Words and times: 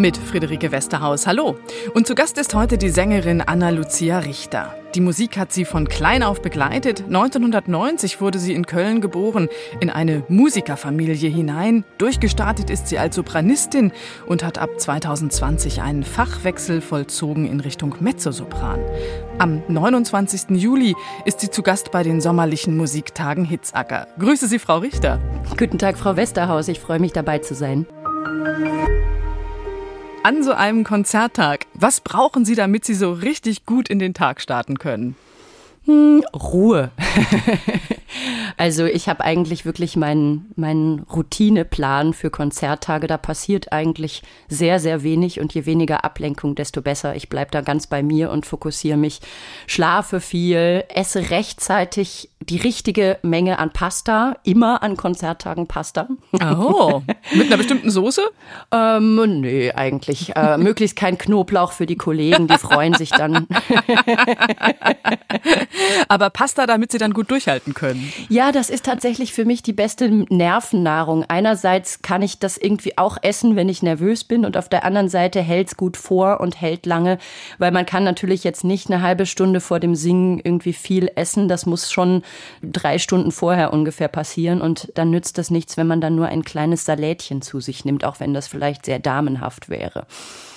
Mit 0.00 0.16
Friederike 0.16 0.70
Westerhaus. 0.70 1.26
Hallo. 1.26 1.58
Und 1.92 2.06
zu 2.06 2.14
Gast 2.14 2.38
ist 2.38 2.54
heute 2.54 2.78
die 2.78 2.88
Sängerin 2.88 3.40
Anna 3.40 3.70
Lucia 3.70 4.20
Richter. 4.20 4.72
Die 4.94 5.00
Musik 5.00 5.36
hat 5.36 5.52
sie 5.52 5.64
von 5.64 5.88
klein 5.88 6.22
auf 6.22 6.40
begleitet. 6.40 7.02
1990 7.06 8.20
wurde 8.20 8.38
sie 8.38 8.54
in 8.54 8.64
Köln 8.64 9.00
geboren, 9.00 9.48
in 9.80 9.90
eine 9.90 10.22
Musikerfamilie 10.28 11.28
hinein. 11.28 11.84
Durchgestartet 11.98 12.70
ist 12.70 12.86
sie 12.86 13.00
als 13.00 13.16
Sopranistin 13.16 13.90
und 14.26 14.44
hat 14.44 14.58
ab 14.58 14.70
2020 14.78 15.82
einen 15.82 16.04
Fachwechsel 16.04 16.80
vollzogen 16.80 17.44
in 17.50 17.58
Richtung 17.58 17.96
Mezzosopran. 17.98 18.78
Am 19.38 19.62
29. 19.66 20.50
Juli 20.50 20.94
ist 21.24 21.40
sie 21.40 21.50
zu 21.50 21.64
Gast 21.64 21.90
bei 21.90 22.04
den 22.04 22.20
sommerlichen 22.20 22.76
Musiktagen 22.76 23.44
Hitzacker. 23.44 24.06
Grüße 24.20 24.46
Sie, 24.46 24.60
Frau 24.60 24.78
Richter. 24.78 25.20
Guten 25.58 25.78
Tag, 25.78 25.98
Frau 25.98 26.14
Westerhaus. 26.14 26.68
Ich 26.68 26.78
freue 26.78 27.00
mich 27.00 27.12
dabei 27.12 27.38
zu 27.38 27.56
sein 27.56 27.84
an 30.22 30.42
so 30.42 30.52
einem 30.52 30.84
Konzerttag, 30.84 31.66
was 31.74 32.00
brauchen 32.00 32.44
Sie, 32.44 32.54
damit 32.54 32.84
Sie 32.84 32.94
so 32.94 33.12
richtig 33.12 33.66
gut 33.66 33.88
in 33.88 33.98
den 33.98 34.14
Tag 34.14 34.40
starten 34.40 34.78
können? 34.78 35.16
Hm, 35.84 36.24
Ruhe. 36.34 36.90
also 38.56 38.84
ich 38.84 39.08
habe 39.08 39.24
eigentlich 39.24 39.64
wirklich 39.64 39.96
meinen, 39.96 40.52
meinen 40.56 41.00
Routineplan 41.00 42.14
für 42.14 42.30
Konzerttage. 42.30 43.06
Da 43.06 43.16
passiert 43.16 43.72
eigentlich 43.72 44.22
sehr, 44.48 44.80
sehr 44.80 45.02
wenig 45.02 45.40
und 45.40 45.54
je 45.54 45.66
weniger 45.66 46.04
Ablenkung, 46.04 46.54
desto 46.54 46.82
besser. 46.82 47.16
Ich 47.16 47.28
bleibe 47.28 47.50
da 47.50 47.60
ganz 47.60 47.86
bei 47.86 48.02
mir 48.02 48.30
und 48.30 48.46
fokussiere 48.46 48.96
mich, 48.96 49.20
schlafe 49.66 50.20
viel, 50.20 50.84
esse 50.88 51.30
rechtzeitig 51.30 52.30
die 52.40 52.56
richtige 52.56 53.18
Menge 53.22 53.58
an 53.58 53.72
Pasta, 53.72 54.36
immer 54.44 54.82
an 54.82 54.96
Konzerttagen 54.96 55.66
Pasta. 55.66 56.08
Oh, 56.32 57.02
mit 57.34 57.48
einer 57.48 57.56
bestimmten 57.56 57.90
Soße? 57.90 58.22
ähm, 58.72 59.40
nee, 59.40 59.72
eigentlich. 59.72 60.34
Äh, 60.36 60.56
möglichst 60.58 60.96
kein 60.96 61.18
Knoblauch 61.18 61.72
für 61.72 61.86
die 61.86 61.96
Kollegen, 61.96 62.48
die 62.48 62.58
freuen 62.58 62.94
sich 62.94 63.10
dann. 63.10 63.46
Aber 66.08 66.30
Pasta, 66.30 66.66
damit 66.66 66.92
sie 66.92 66.98
dann 66.98 67.12
gut 67.12 67.30
durchhalten 67.30 67.74
können. 67.74 67.97
Ja, 68.28 68.52
das 68.52 68.70
ist 68.70 68.84
tatsächlich 68.84 69.32
für 69.32 69.44
mich 69.44 69.62
die 69.62 69.72
beste 69.72 70.08
Nervennahrung. 70.10 71.24
Einerseits 71.28 72.02
kann 72.02 72.22
ich 72.22 72.38
das 72.38 72.56
irgendwie 72.56 72.96
auch 72.98 73.18
essen, 73.22 73.56
wenn 73.56 73.68
ich 73.68 73.82
nervös 73.82 74.24
bin 74.24 74.44
und 74.44 74.56
auf 74.56 74.68
der 74.68 74.84
anderen 74.84 75.08
Seite 75.08 75.40
hält 75.40 75.68
es 75.68 75.76
gut 75.76 75.96
vor 75.96 76.40
und 76.40 76.60
hält 76.60 76.86
lange, 76.86 77.18
weil 77.58 77.70
man 77.70 77.86
kann 77.86 78.04
natürlich 78.04 78.44
jetzt 78.44 78.64
nicht 78.64 78.90
eine 78.90 79.02
halbe 79.02 79.26
Stunde 79.26 79.60
vor 79.60 79.80
dem 79.80 79.94
Singen 79.94 80.40
irgendwie 80.42 80.72
viel 80.72 81.10
essen. 81.14 81.48
Das 81.48 81.66
muss 81.66 81.90
schon 81.90 82.22
drei 82.62 82.98
Stunden 82.98 83.32
vorher 83.32 83.72
ungefähr 83.72 84.08
passieren 84.08 84.60
und 84.60 84.90
dann 84.94 85.10
nützt 85.10 85.38
das 85.38 85.50
nichts, 85.50 85.76
wenn 85.76 85.86
man 85.86 86.00
dann 86.00 86.14
nur 86.14 86.26
ein 86.26 86.44
kleines 86.44 86.84
Salätchen 86.84 87.42
zu 87.42 87.60
sich 87.60 87.84
nimmt, 87.84 88.04
auch 88.04 88.20
wenn 88.20 88.34
das 88.34 88.48
vielleicht 88.48 88.86
sehr 88.86 88.98
damenhaft 88.98 89.68
wäre. 89.68 90.06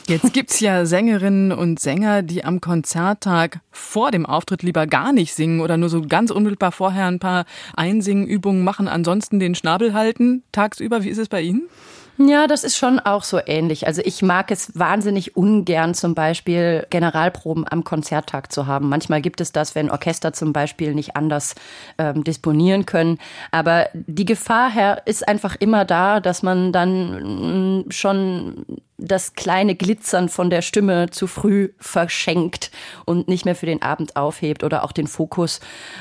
Jetzt 0.08 0.34
gibt 0.34 0.52
es 0.52 0.60
ja 0.60 0.86
Sängerinnen 0.86 1.52
und 1.52 1.80
Sänger, 1.80 2.22
die 2.22 2.44
am 2.44 2.60
Konzerttag 2.60 3.60
vor 3.72 4.12
dem 4.12 4.26
Auftritt 4.26 4.64
lieber 4.64 4.88
gar 4.88 5.14
nicht 5.14 5.34
singen 5.34 5.62
oder 5.62 5.78
nur 5.78 5.90
so 5.90 6.02
ganz 6.02 6.32
unmittelbar 6.32 6.72
vorher 6.72 7.06
ein 7.06 7.20
paar 7.20 7.31
Einsingenübungen 7.76 8.64
machen, 8.64 8.88
ansonsten 8.88 9.40
den 9.40 9.56
Schnabel 9.56 9.94
halten 9.94 10.44
tagsüber. 10.52 11.04
Wie 11.04 11.10
ist 11.10 11.18
es 11.18 11.30
bei 11.30 11.42
Ihnen? 11.42 11.70
Ja, 12.18 12.46
das 12.48 12.64
ist 12.64 12.78
schon 12.78 13.00
auch 13.00 13.24
so 13.24 13.40
ähnlich. 13.46 13.88
Also 13.88 14.02
ich 14.04 14.22
mag 14.22 14.52
es 14.52 14.78
wahnsinnig 14.78 15.36
ungern, 15.36 15.94
zum 15.94 16.14
Beispiel 16.14 16.86
Generalproben 16.90 17.66
am 17.70 17.84
Konzerttag 17.84 18.52
zu 18.52 18.68
haben. 18.68 18.90
Manchmal 18.90 19.22
gibt 19.22 19.42
es 19.42 19.52
das, 19.52 19.76
wenn 19.76 19.90
Orchester 19.90 20.34
zum 20.34 20.54
Beispiel 20.54 20.94
nicht 20.94 21.16
anders 21.16 21.56
ähm, 21.98 22.24
disponieren 22.24 22.86
können. 22.86 23.18
Aber 23.52 23.88
die 23.94 24.26
Gefahr 24.26 24.70
her 24.70 25.02
ist 25.06 25.28
einfach 25.28 25.56
immer 25.60 25.86
da, 25.86 26.20
dass 26.20 26.44
man 26.44 26.72
dann 26.72 27.80
mm, 27.80 27.92
schon 27.92 28.66
das 29.02 29.34
kleine 29.34 29.76
Glitzern 29.76 30.30
von 30.30 30.50
der 30.50 30.62
Stimme 30.62 31.10
zu 31.10 31.28
früh 31.28 31.70
verschenkt 31.80 32.72
und 33.06 33.28
nicht 33.28 33.46
mehr 33.46 33.56
für 33.56 33.66
den 33.66 33.82
Abend 33.82 34.16
aufhebt 34.16 34.64
oder 34.64 34.84
auch 34.84 34.92
den 34.92 35.08
Fokus. 35.08 35.60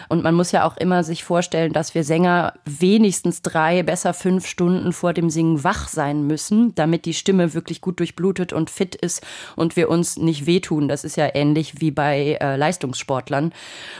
Und 0.09 0.23
man 0.23 0.35
muss 0.35 0.53
ja 0.53 0.67
auch 0.67 0.77
immer 0.77 1.03
sich 1.03 1.25
vorstellen, 1.25 1.73
dass 1.73 1.95
wir 1.95 2.05
Sänger 2.05 2.55
wenigstens 2.65 3.43
drei, 3.43 3.83
besser 3.83 4.13
fünf 4.13 4.47
Stunden 4.47 4.93
vor 4.93 5.15
dem 5.15 5.31
Singen 5.31 5.65
wach 5.65 5.89
sein 5.89 6.27
müssen, 6.27 6.75
damit 6.75 7.07
die 7.07 7.15
Stimme 7.15 7.55
wirklich 7.55 7.81
gut 7.81 7.99
durchblutet 8.01 8.53
und 8.53 8.71
fit 8.71 8.95
ist 8.95 9.27
und 9.57 9.77
wir 9.77 9.89
uns 9.89 10.19
nicht 10.19 10.47
wehtun. 10.47 10.89
Das 10.89 11.05
ist 11.05 11.17
ja 11.17 11.35
ähnlich 11.35 11.81
wie 11.81 11.91
bei 11.91 12.39
äh, 12.41 12.57
Leistungssportlern. 12.57 13.53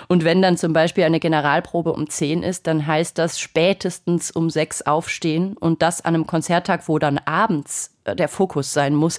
Und 0.09 0.25
wenn 0.25 0.43
dann 0.43 0.59
zum 0.59 0.73
Beispiel 0.73 1.05
eine 1.05 1.21
Generalprobe 1.21 1.93
um 1.93 2.11
zehn 2.11 2.43
ist, 2.43 2.67
dann 2.67 2.87
heißt 2.87 3.17
das 3.17 3.41
spätestens 3.41 4.31
um 4.31 4.51
sechs 4.51 4.83
aufstehen 4.83 5.57
und 5.57 5.81
das 5.81 6.05
an 6.05 6.15
einem 6.15 6.27
Konzerttag, 6.27 6.87
wo 6.89 6.99
dann 6.99 7.19
abends 7.19 7.91
der 8.07 8.29
Fokus 8.29 8.73
sein 8.73 8.95
muss. 8.95 9.19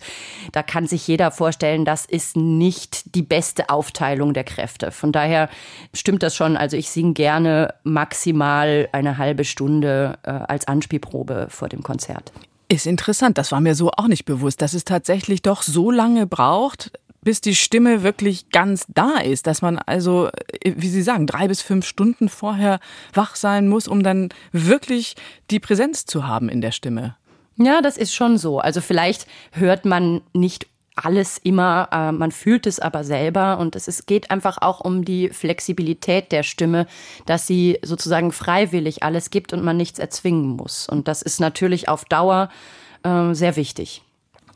Da 0.51 0.63
kann 0.63 0.87
sich 0.87 1.07
jeder 1.07 1.31
vorstellen, 1.31 1.85
das 1.85 2.05
ist 2.05 2.35
nicht 2.35 3.15
die 3.15 3.21
beste 3.21 3.69
Aufteilung 3.69 4.33
der 4.33 4.43
Kräfte. 4.43 4.91
Von 4.91 5.11
daher 5.11 5.49
stimmt 5.93 6.23
das 6.23 6.35
schon. 6.35 6.57
Also 6.57 6.77
ich 6.77 6.89
singe 6.89 7.13
gerne 7.13 7.73
maximal 7.83 8.89
eine 8.91 9.17
halbe 9.17 9.45
Stunde 9.45 10.17
äh, 10.23 10.31
als 10.31 10.67
Anspielprobe 10.67 11.47
vor 11.49 11.69
dem 11.69 11.83
Konzert. 11.83 12.31
Ist 12.67 12.87
interessant, 12.87 13.37
das 13.37 13.51
war 13.51 13.59
mir 13.59 13.75
so 13.75 13.91
auch 13.91 14.07
nicht 14.07 14.23
bewusst, 14.23 14.61
dass 14.61 14.73
es 14.73 14.85
tatsächlich 14.85 15.41
doch 15.41 15.61
so 15.61 15.91
lange 15.91 16.25
braucht, 16.25 16.91
bis 17.23 17.41
die 17.41 17.55
Stimme 17.55 18.03
wirklich 18.03 18.49
ganz 18.49 18.85
da 18.87 19.17
ist, 19.17 19.45
dass 19.47 19.61
man 19.61 19.77
also, 19.77 20.29
äh, 20.61 20.73
wie 20.75 20.89
Sie 20.89 21.01
sagen, 21.01 21.27
drei 21.27 21.47
bis 21.47 21.61
fünf 21.61 21.85
Stunden 21.85 22.29
vorher 22.29 22.79
wach 23.13 23.35
sein 23.35 23.67
muss, 23.67 23.87
um 23.87 24.03
dann 24.03 24.29
wirklich 24.51 25.15
die 25.49 25.59
Präsenz 25.59 26.05
zu 26.05 26.27
haben 26.27 26.49
in 26.49 26.61
der 26.61 26.71
Stimme. 26.71 27.15
Ja, 27.57 27.81
das 27.81 27.97
ist 27.97 28.13
schon 28.13 28.37
so. 28.37 28.59
Also 28.59 28.81
vielleicht 28.81 29.27
hört 29.51 29.85
man 29.85 30.21
nicht 30.33 30.67
alles 30.95 31.37
immer, 31.37 31.89
äh, 31.91 32.11
man 32.11 32.31
fühlt 32.31 32.67
es 32.67 32.79
aber 32.79 33.03
selber 33.03 33.57
und 33.59 33.75
es 33.75 33.87
ist, 33.87 34.07
geht 34.07 34.29
einfach 34.29 34.57
auch 34.61 34.81
um 34.81 35.05
die 35.05 35.29
Flexibilität 35.29 36.31
der 36.31 36.43
Stimme, 36.43 36.85
dass 37.25 37.47
sie 37.47 37.79
sozusagen 37.81 38.31
freiwillig 38.31 39.03
alles 39.03 39.29
gibt 39.29 39.53
und 39.53 39.63
man 39.63 39.77
nichts 39.77 39.99
erzwingen 39.99 40.47
muss. 40.47 40.87
Und 40.87 41.07
das 41.07 41.21
ist 41.21 41.39
natürlich 41.39 41.87
auf 41.87 42.05
Dauer 42.05 42.49
äh, 43.03 43.33
sehr 43.33 43.55
wichtig. 43.55 44.01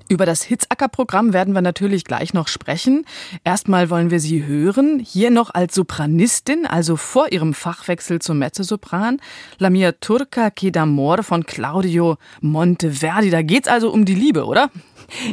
Über 0.08 0.28
das 0.28 0.44
Hitzacker-Programm 0.44 1.34
werden 1.34 1.56
wir 1.56 1.62
natürlich 1.62 2.04
gleich 2.04 2.32
noch 2.34 2.48
sprechen. 2.48 3.06
Erstmal 3.44 3.90
wollen 3.90 4.12
wir 4.12 4.20
Sie 4.20 4.46
hören, 4.46 5.00
hier 5.00 5.32
noch 5.32 5.52
als 5.52 5.74
Sopranistin, 5.74 6.68
also 6.68 6.96
vor 6.96 7.32
ihrem 7.32 7.56
Fachwechsel 7.56 8.20
zum 8.20 8.38
Mezzosopran, 8.38 9.20
La 9.58 9.72
mia 9.72 9.94
turca 9.94 10.52
che 10.52 10.70
d'amor 10.70 11.24
von 11.24 11.48
Claudio 11.48 12.18
Monteverdi. 12.42 13.32
Da 13.32 13.42
geht's 13.42 13.68
also 13.68 13.90
um 13.90 14.06
die 14.06 14.14
Liebe, 14.14 14.46
oder? 14.46 14.70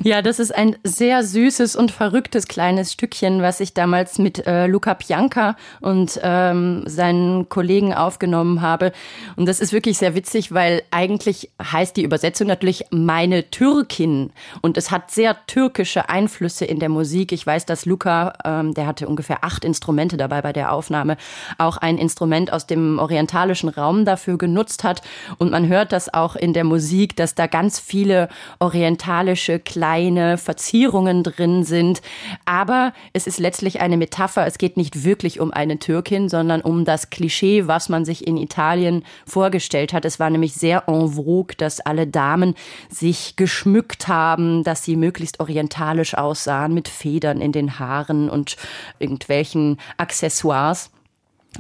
Ja, 0.03 0.23
das 0.23 0.39
ist 0.39 0.55
ein 0.55 0.77
sehr 0.85 1.23
süßes 1.23 1.77
und 1.77 1.91
verrücktes 1.91 2.47
kleines 2.47 2.93
Stückchen, 2.93 3.43
was 3.43 3.61
ich 3.61 3.75
damals 3.75 4.19
mit 4.19 4.47
äh, 4.47 4.67
Luca 4.67 4.95
Pianca 4.95 5.57
und 5.81 6.21
ähm, 6.23 6.85
seinen 6.87 7.49
Kollegen 7.49 7.95
aufgenommen 7.95 8.61
habe. 8.61 8.93
Und 9.37 9.47
das 9.47 9.61
ist 9.61 9.73
wirklich 9.73 9.99
sehr 9.99 10.15
witzig, 10.15 10.53
weil 10.53 10.83
eigentlich 10.91 11.51
heißt 11.63 11.97
die 11.97 12.03
Übersetzung 12.03 12.49
natürlich 12.49 12.85
meine 12.91 13.51
Türkin. 13.51 14.33
Und 14.61 14.77
es 14.77 14.91
hat 14.91 15.11
sehr 15.11 15.37
türkische 15.47 16.09
Einflüsse 16.09 16.65
in 16.65 16.79
der 16.79 16.89
Musik. 16.89 17.33
Ich 17.33 17.47
weiß, 17.47 17.67
dass 17.67 17.87
Luca, 17.87 18.35
ähm, 18.45 18.75
der 18.75 18.87
hatte 18.87 19.09
ungefähr 19.09 19.43
acht 19.43 19.65
Instrumente 19.65 20.17
dabei 20.17 20.43
bei 20.43 20.53
der 20.53 20.73
Aufnahme, 20.73 21.17
auch 21.59 21.77
ein 21.77 21.99
Instrument 21.99 22.53
aus 22.53 22.67
dem 22.67 22.99
orientalischen 22.99 23.69
Raum 23.69 24.05
dafür 24.05 24.39
genutzt 24.39 24.85
hat. 24.85 25.03
Und 25.39 25.51
man 25.51 25.69
hört 25.69 25.93
das 25.93 26.13
auch 26.13 26.37
in 26.37 26.53
der 26.53 26.65
Musik, 26.65 27.17
dass 27.17 27.35
da 27.35 27.47
ganz 27.47 27.79
viele 27.79 28.29
orientalische 28.59 29.62
kleine 29.65 30.39
Verzierungen 30.39 31.23
drin 31.23 31.65
sind. 31.65 32.03
Aber 32.45 32.93
es 33.13 33.27
ist 33.27 33.39
letztlich 33.39 33.81
eine 33.81 33.97
Metapher. 33.97 34.47
Es 34.47 34.59
geht 34.59 34.77
nicht 34.77 35.05
wirklich 35.05 35.41
um 35.41 35.51
eine 35.53 35.79
Türkin, 35.79 36.29
sondern 36.29 36.61
um 36.61 36.85
das 36.85 37.11
Klischee, 37.11 37.67
was 37.67 37.89
man 37.89 38.05
sich 38.05 38.27
in 38.27 38.37
Italien 38.37 39.05
vorgestellt 39.27 39.93
hat. 39.93 40.05
Es 40.05 40.21
war 40.21 40.31
nämlich 40.31 40.55
sehr 40.55 40.85
en 40.89 41.09
vogue, 41.09 41.57
dass 41.57 41.81
alle 41.81 42.07
Damen 42.07 42.55
sich 42.89 43.37
geschmückt 43.37 44.09
haben, 44.09 44.65
dass 44.65 44.85
sie 44.85 44.97
möglichst 44.97 45.41
orientalisch 45.41 46.15
aussahen 46.15 46.75
mit 46.75 46.89
Federn 46.89 47.41
in 47.41 47.53
den 47.53 47.79
Haaren 47.79 48.29
und 48.29 48.57
irgendwelchen 48.99 49.79
Accessoires. 49.97 50.91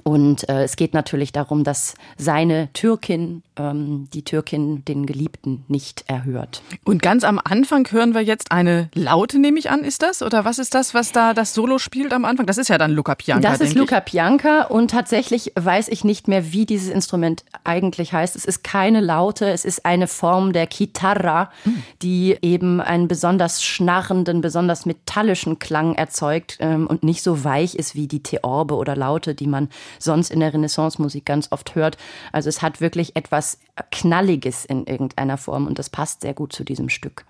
Und 0.05 0.48
äh, 0.48 0.62
es 0.64 0.76
geht 0.76 0.94
natürlich 0.94 1.32
darum, 1.32 1.64
dass 1.64 1.94
seine 2.16 2.72
Türkin 2.72 3.43
ähm, 3.56 4.08
die 4.12 4.25
Türkin 4.25 4.84
den 4.84 5.06
Geliebten 5.06 5.64
nicht 5.69 6.04
erhört. 6.06 6.62
Und 6.84 7.02
ganz 7.02 7.25
am 7.25 7.40
Anfang 7.43 7.90
hören 7.90 8.14
wir 8.14 8.22
jetzt 8.22 8.50
eine 8.50 8.88
Laute, 8.94 9.38
nehme 9.38 9.58
ich 9.58 9.70
an, 9.70 9.84
ist 9.84 10.02
das? 10.02 10.22
Oder 10.22 10.44
was 10.44 10.58
ist 10.58 10.75
das, 10.75 10.94
was 10.94 11.12
da 11.12 11.34
das 11.34 11.54
Solo 11.54 11.78
spielt 11.78 12.12
am 12.12 12.25
Anfang? 12.25 12.46
Das 12.46 12.58
ist 12.58 12.69
ja 12.69 12.78
dann 12.78 12.93
Luca 12.93 13.14
Pianka. 13.14 13.49
Das 13.49 13.60
ist 13.60 13.75
Luca 13.75 14.00
Pianka 14.00 14.62
und 14.62 14.90
tatsächlich 14.90 15.52
weiß 15.54 15.88
ich 15.88 16.04
nicht 16.04 16.28
mehr, 16.28 16.52
wie 16.52 16.66
dieses 16.66 16.88
Instrument 16.88 17.44
eigentlich 17.64 18.12
heißt. 18.12 18.37
Es 18.37 18.44
ist 18.44 18.64
keine 18.64 19.00
Laute, 19.00 19.50
es 19.50 19.64
ist 19.64 19.84
eine 19.84 20.06
Form 20.06 20.52
der 20.52 20.69
Chitarra, 20.69 21.50
hm. 21.64 21.82
die 22.00 22.37
eben 22.40 22.81
einen 22.81 23.08
besonders 23.08 23.62
schnarrenden, 23.62 24.40
besonders 24.40 24.87
metallischen 24.87 25.58
Klang 25.58 25.94
erzeugt 25.94 26.56
ähm, 26.60 26.87
und 26.87 27.02
nicht 27.02 27.22
so 27.22 27.44
weich 27.44 27.75
ist 27.75 27.94
wie 27.94 28.06
die 28.06 28.22
Theorbe 28.22 28.76
oder 28.76 28.96
Laute, 28.96 29.34
die 29.34 29.46
man 29.46 29.69
sonst 29.98 30.31
in 30.31 30.40
der 30.40 30.55
Renaissance-Musik 30.55 31.26
ganz 31.26 31.48
oft 31.50 31.75
hört. 31.75 31.96
Also 32.32 32.48
es 32.48 32.62
hat 32.62 32.81
wirklich 32.81 33.16
etwas 33.16 33.41
Knalliges 33.90 34.64
in 34.64 34.86
irgendeiner 34.86 35.38
Form 35.38 35.66
und 35.66 35.78
das 35.78 35.90
passt 35.90 36.20
sehr 36.22 36.34
gut 36.34 36.52
zu 36.52 36.64
diesem 36.64 36.88
Stück. 36.88 37.24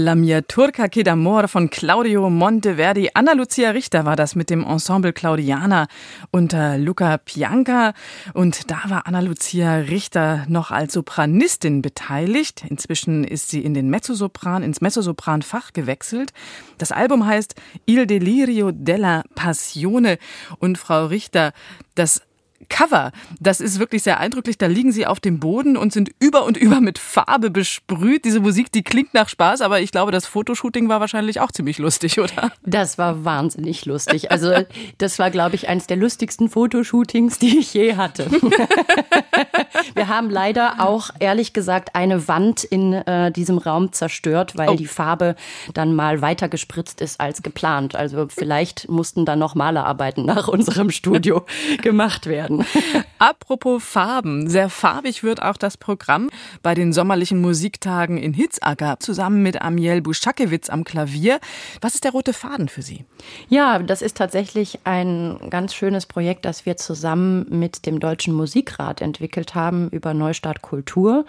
La 0.00 0.14
mia 0.14 0.42
turca 0.42 0.86
che 0.88 1.02
d'amor 1.02 1.48
von 1.48 1.68
Claudio 1.68 2.30
Monteverdi. 2.30 3.08
Anna 3.14 3.32
Lucia 3.32 3.70
Richter 3.70 4.04
war 4.04 4.14
das 4.14 4.36
mit 4.36 4.48
dem 4.48 4.62
Ensemble 4.64 5.12
Claudiana 5.12 5.88
unter 6.30 6.78
Luca 6.78 7.18
Pianca. 7.18 7.94
Und 8.32 8.70
da 8.70 8.78
war 8.86 9.08
Anna 9.08 9.18
Lucia 9.18 9.74
Richter 9.78 10.46
noch 10.48 10.70
als 10.70 10.92
Sopranistin 10.92 11.82
beteiligt. 11.82 12.62
Inzwischen 12.68 13.24
ist 13.24 13.48
sie 13.48 13.64
in 13.64 13.74
den 13.74 13.90
Mezzosopran, 13.90 14.62
ins 14.62 14.80
Mezzosopranfach 14.80 15.72
gewechselt. 15.72 16.32
Das 16.78 16.92
Album 16.92 17.26
heißt 17.26 17.56
Il 17.84 18.06
Delirio 18.06 18.70
della 18.70 19.24
Passione. 19.34 20.18
Und 20.60 20.78
Frau 20.78 21.06
Richter, 21.06 21.52
das 21.96 22.22
Cover. 22.68 23.12
Das 23.38 23.60
ist 23.60 23.78
wirklich 23.78 24.02
sehr 24.02 24.18
eindrücklich. 24.18 24.58
Da 24.58 24.66
liegen 24.66 24.90
sie 24.90 25.06
auf 25.06 25.20
dem 25.20 25.38
Boden 25.38 25.76
und 25.76 25.92
sind 25.92 26.10
über 26.18 26.44
und 26.44 26.56
über 26.56 26.80
mit 26.80 26.98
Farbe 26.98 27.50
besprüht. 27.50 28.24
Diese 28.24 28.40
Musik, 28.40 28.72
die 28.72 28.82
klingt 28.82 29.14
nach 29.14 29.28
Spaß, 29.28 29.60
aber 29.60 29.80
ich 29.80 29.92
glaube, 29.92 30.10
das 30.10 30.26
Fotoshooting 30.26 30.88
war 30.88 30.98
wahrscheinlich 31.00 31.40
auch 31.40 31.52
ziemlich 31.52 31.78
lustig, 31.78 32.18
oder? 32.18 32.52
Das 32.64 32.98
war 32.98 33.24
wahnsinnig 33.24 33.86
lustig. 33.86 34.32
Also, 34.32 34.52
das 34.98 35.18
war, 35.20 35.30
glaube 35.30 35.54
ich, 35.54 35.68
eines 35.68 35.86
der 35.86 35.96
lustigsten 35.96 36.48
Fotoshootings, 36.48 37.38
die 37.38 37.58
ich 37.58 37.74
je 37.74 37.94
hatte. 37.94 38.28
Wir 39.94 40.08
haben 40.08 40.28
leider 40.28 40.80
auch, 40.80 41.10
ehrlich 41.20 41.52
gesagt, 41.52 41.94
eine 41.94 42.26
Wand 42.26 42.64
in 42.64 42.92
äh, 42.92 43.30
diesem 43.30 43.58
Raum 43.58 43.92
zerstört, 43.92 44.56
weil 44.56 44.70
oh. 44.70 44.74
die 44.74 44.86
Farbe 44.86 45.36
dann 45.74 45.94
mal 45.94 46.22
weiter 46.22 46.48
gespritzt 46.48 47.00
ist 47.00 47.20
als 47.20 47.42
geplant. 47.42 47.94
Also, 47.94 48.26
vielleicht 48.28 48.88
mussten 48.88 49.24
da 49.24 49.36
noch 49.36 49.54
Malerarbeiten 49.54 50.24
nach 50.26 50.48
unserem 50.48 50.90
Studio 50.90 51.46
gemacht 51.82 52.26
werden 52.26 52.47
werden. 52.48 52.64
Apropos 53.18 53.82
Farben, 53.82 54.48
sehr 54.48 54.68
farbig 54.68 55.22
wird 55.22 55.42
auch 55.42 55.56
das 55.56 55.76
Programm 55.76 56.30
bei 56.62 56.74
den 56.74 56.92
sommerlichen 56.92 57.40
Musiktagen 57.40 58.18
in 58.18 58.32
Hitzacker 58.32 59.00
zusammen 59.00 59.42
mit 59.42 59.60
Amiel 59.60 60.00
Buschakewitz 60.00 60.70
am 60.70 60.84
Klavier. 60.84 61.40
Was 61.80 61.94
ist 61.94 62.04
der 62.04 62.12
rote 62.12 62.32
Faden 62.32 62.68
für 62.68 62.82
Sie? 62.82 63.04
Ja, 63.48 63.78
das 63.78 64.02
ist 64.02 64.16
tatsächlich 64.16 64.80
ein 64.84 65.38
ganz 65.50 65.74
schönes 65.74 66.06
Projekt, 66.06 66.44
das 66.44 66.66
wir 66.66 66.76
zusammen 66.76 67.46
mit 67.48 67.86
dem 67.86 68.00
Deutschen 68.00 68.34
Musikrat 68.34 69.00
entwickelt 69.00 69.54
haben 69.54 69.88
über 69.90 70.14
Neustart 70.14 70.62
Kultur. 70.62 71.24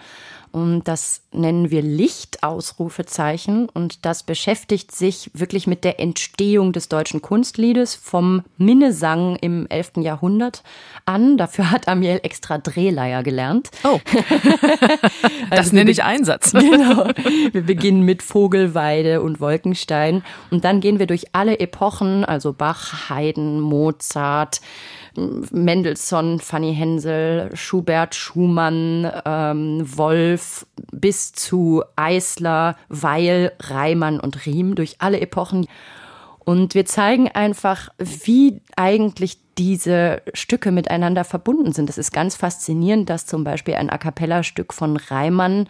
Und 0.52 0.88
das 0.88 1.22
nennen 1.32 1.70
wir 1.70 1.82
Lichtausrufezeichen. 1.82 3.68
Und 3.68 4.04
das 4.04 4.22
beschäftigt 4.22 4.92
sich 4.92 5.30
wirklich 5.32 5.66
mit 5.66 5.84
der 5.84 6.00
Entstehung 6.00 6.72
des 6.72 6.88
deutschen 6.88 7.22
Kunstliedes 7.22 7.94
vom 7.94 8.42
Minnesang 8.56 9.36
im 9.36 9.66
11. 9.68 9.98
Jahrhundert 9.98 10.62
an. 11.06 11.36
Dafür 11.36 11.70
hat 11.70 11.86
Amiel 11.88 12.20
extra 12.22 12.58
Drehleier 12.58 13.22
gelernt. 13.22 13.70
Oh. 13.84 14.00
das 15.50 15.58
also 15.58 15.76
nenne 15.76 15.90
ich 15.90 16.02
Einsatz. 16.02 16.52
genau. 16.52 17.08
Wir 17.52 17.62
beginnen 17.62 18.02
mit 18.02 18.22
Vogelweide 18.22 19.22
und 19.22 19.40
Wolkenstein. 19.40 20.22
Und 20.50 20.64
dann 20.64 20.80
gehen 20.80 20.98
wir 20.98 21.06
durch 21.06 21.26
alle 21.32 21.60
Epochen, 21.60 22.24
also 22.24 22.52
Bach, 22.52 23.08
Haydn, 23.08 23.60
Mozart, 23.60 24.60
Mendelssohn, 25.16 26.40
Fanny 26.40 26.74
Hensel, 26.74 27.50
Schubert, 27.54 28.14
Schumann, 28.14 29.10
ähm, 29.24 29.82
Wolf 29.96 30.66
bis 30.92 31.32
zu 31.32 31.82
Eisler, 31.96 32.76
Weil, 32.88 33.52
Reimann 33.60 34.20
und 34.20 34.46
Riem 34.46 34.74
durch 34.74 34.96
alle 34.98 35.20
Epochen. 35.20 35.66
Und 36.38 36.74
wir 36.74 36.86
zeigen 36.86 37.28
einfach, 37.28 37.90
wie 37.98 38.62
eigentlich 38.76 39.38
diese 39.58 40.22
Stücke 40.32 40.72
miteinander 40.72 41.24
verbunden 41.24 41.72
sind. 41.72 41.90
Es 41.90 41.98
ist 41.98 42.12
ganz 42.12 42.34
faszinierend, 42.34 43.10
dass 43.10 43.26
zum 43.26 43.44
Beispiel 43.44 43.74
ein 43.74 43.90
A 43.90 43.98
cappella-Stück 43.98 44.72
von 44.72 44.96
Reimann 44.96 45.68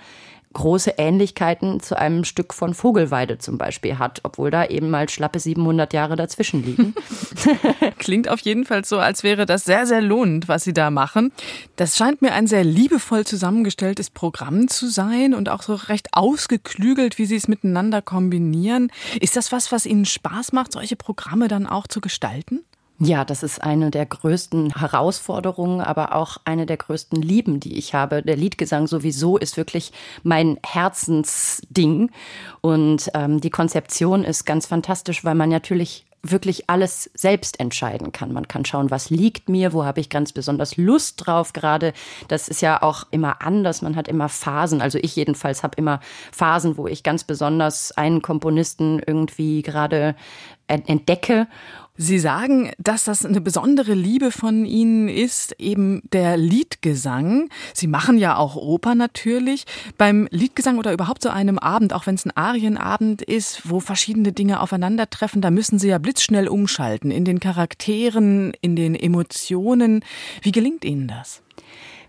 große 0.52 0.94
Ähnlichkeiten 0.98 1.80
zu 1.80 1.96
einem 1.96 2.24
Stück 2.24 2.54
von 2.54 2.74
Vogelweide 2.74 3.38
zum 3.38 3.56
Beispiel 3.56 3.98
hat, 3.98 4.20
obwohl 4.24 4.50
da 4.50 4.66
eben 4.66 4.90
mal 4.90 5.08
schlappe 5.08 5.38
700 5.38 5.92
Jahre 5.92 6.16
dazwischen 6.16 6.64
liegen. 6.64 6.94
Klingt 7.98 8.28
auf 8.28 8.40
jeden 8.40 8.64
Fall 8.64 8.84
so, 8.84 8.98
als 8.98 9.22
wäre 9.22 9.46
das 9.46 9.64
sehr, 9.64 9.86
sehr 9.86 10.00
lohnend, 10.00 10.48
was 10.48 10.64
Sie 10.64 10.72
da 10.72 10.90
machen. 10.90 11.32
Das 11.76 11.96
scheint 11.96 12.22
mir 12.22 12.32
ein 12.32 12.46
sehr 12.46 12.64
liebevoll 12.64 13.24
zusammengestelltes 13.24 14.10
Programm 14.10 14.68
zu 14.68 14.88
sein 14.88 15.34
und 15.34 15.48
auch 15.48 15.62
so 15.62 15.74
recht 15.74 16.08
ausgeklügelt, 16.12 17.18
wie 17.18 17.26
Sie 17.26 17.36
es 17.36 17.48
miteinander 17.48 18.02
kombinieren. 18.02 18.90
Ist 19.20 19.36
das 19.36 19.52
was, 19.52 19.70
was 19.70 19.86
Ihnen 19.86 20.04
Spaß 20.04 20.52
macht, 20.52 20.72
solche 20.72 20.96
Programme 20.96 21.48
dann 21.48 21.66
auch 21.66 21.86
zu 21.86 22.00
gestalten? 22.00 22.64
Ja, 23.02 23.24
das 23.24 23.42
ist 23.42 23.62
eine 23.62 23.90
der 23.90 24.04
größten 24.04 24.78
Herausforderungen, 24.78 25.80
aber 25.80 26.14
auch 26.14 26.36
eine 26.44 26.66
der 26.66 26.76
größten 26.76 27.22
Lieben, 27.22 27.58
die 27.58 27.78
ich 27.78 27.94
habe. 27.94 28.22
Der 28.22 28.36
Liedgesang 28.36 28.86
sowieso 28.86 29.38
ist 29.38 29.56
wirklich 29.56 29.92
mein 30.22 30.58
Herzensding. 30.66 32.10
Und 32.60 33.10
ähm, 33.14 33.40
die 33.40 33.48
Konzeption 33.48 34.22
ist 34.22 34.44
ganz 34.44 34.66
fantastisch, 34.66 35.24
weil 35.24 35.34
man 35.34 35.48
natürlich 35.48 36.04
wirklich 36.22 36.68
alles 36.68 37.10
selbst 37.14 37.58
entscheiden 37.58 38.12
kann. 38.12 38.34
Man 38.34 38.48
kann 38.48 38.66
schauen, 38.66 38.90
was 38.90 39.08
liegt 39.08 39.48
mir, 39.48 39.72
wo 39.72 39.86
habe 39.86 40.00
ich 40.00 40.10
ganz 40.10 40.32
besonders 40.32 40.76
Lust 40.76 41.26
drauf 41.26 41.54
gerade. 41.54 41.94
Das 42.28 42.48
ist 42.48 42.60
ja 42.60 42.82
auch 42.82 43.06
immer 43.10 43.40
anders. 43.40 43.80
Man 43.80 43.96
hat 43.96 44.08
immer 44.08 44.28
Phasen. 44.28 44.82
Also 44.82 44.98
ich 45.00 45.16
jedenfalls 45.16 45.62
habe 45.62 45.76
immer 45.76 46.00
Phasen, 46.32 46.76
wo 46.76 46.86
ich 46.86 47.02
ganz 47.02 47.24
besonders 47.24 47.92
einen 47.92 48.20
Komponisten 48.20 49.00
irgendwie 49.06 49.62
gerade 49.62 50.14
entdecke 50.66 51.48
Sie 52.02 52.18
sagen, 52.18 52.70
dass 52.78 53.04
das 53.04 53.26
eine 53.26 53.42
besondere 53.42 53.92
Liebe 53.92 54.30
von 54.30 54.64
Ihnen 54.64 55.10
ist, 55.10 55.54
eben 55.58 56.00
der 56.14 56.38
Liedgesang. 56.38 57.50
Sie 57.74 57.88
machen 57.88 58.16
ja 58.16 58.38
auch 58.38 58.56
Oper 58.56 58.94
natürlich. 58.94 59.66
Beim 59.98 60.26
Liedgesang 60.30 60.78
oder 60.78 60.94
überhaupt 60.94 61.22
so 61.22 61.28
einem 61.28 61.58
Abend, 61.58 61.92
auch 61.92 62.06
wenn 62.06 62.14
es 62.14 62.24
ein 62.24 62.34
Arienabend 62.34 63.20
ist, 63.20 63.68
wo 63.68 63.80
verschiedene 63.80 64.32
Dinge 64.32 64.60
aufeinandertreffen, 64.60 65.42
da 65.42 65.50
müssen 65.50 65.78
Sie 65.78 65.88
ja 65.88 65.98
blitzschnell 65.98 66.48
umschalten 66.48 67.10
in 67.10 67.26
den 67.26 67.38
Charakteren, 67.38 68.54
in 68.62 68.76
den 68.76 68.94
Emotionen. 68.94 70.02
Wie 70.40 70.52
gelingt 70.52 70.86
Ihnen 70.86 71.06
das? 71.06 71.42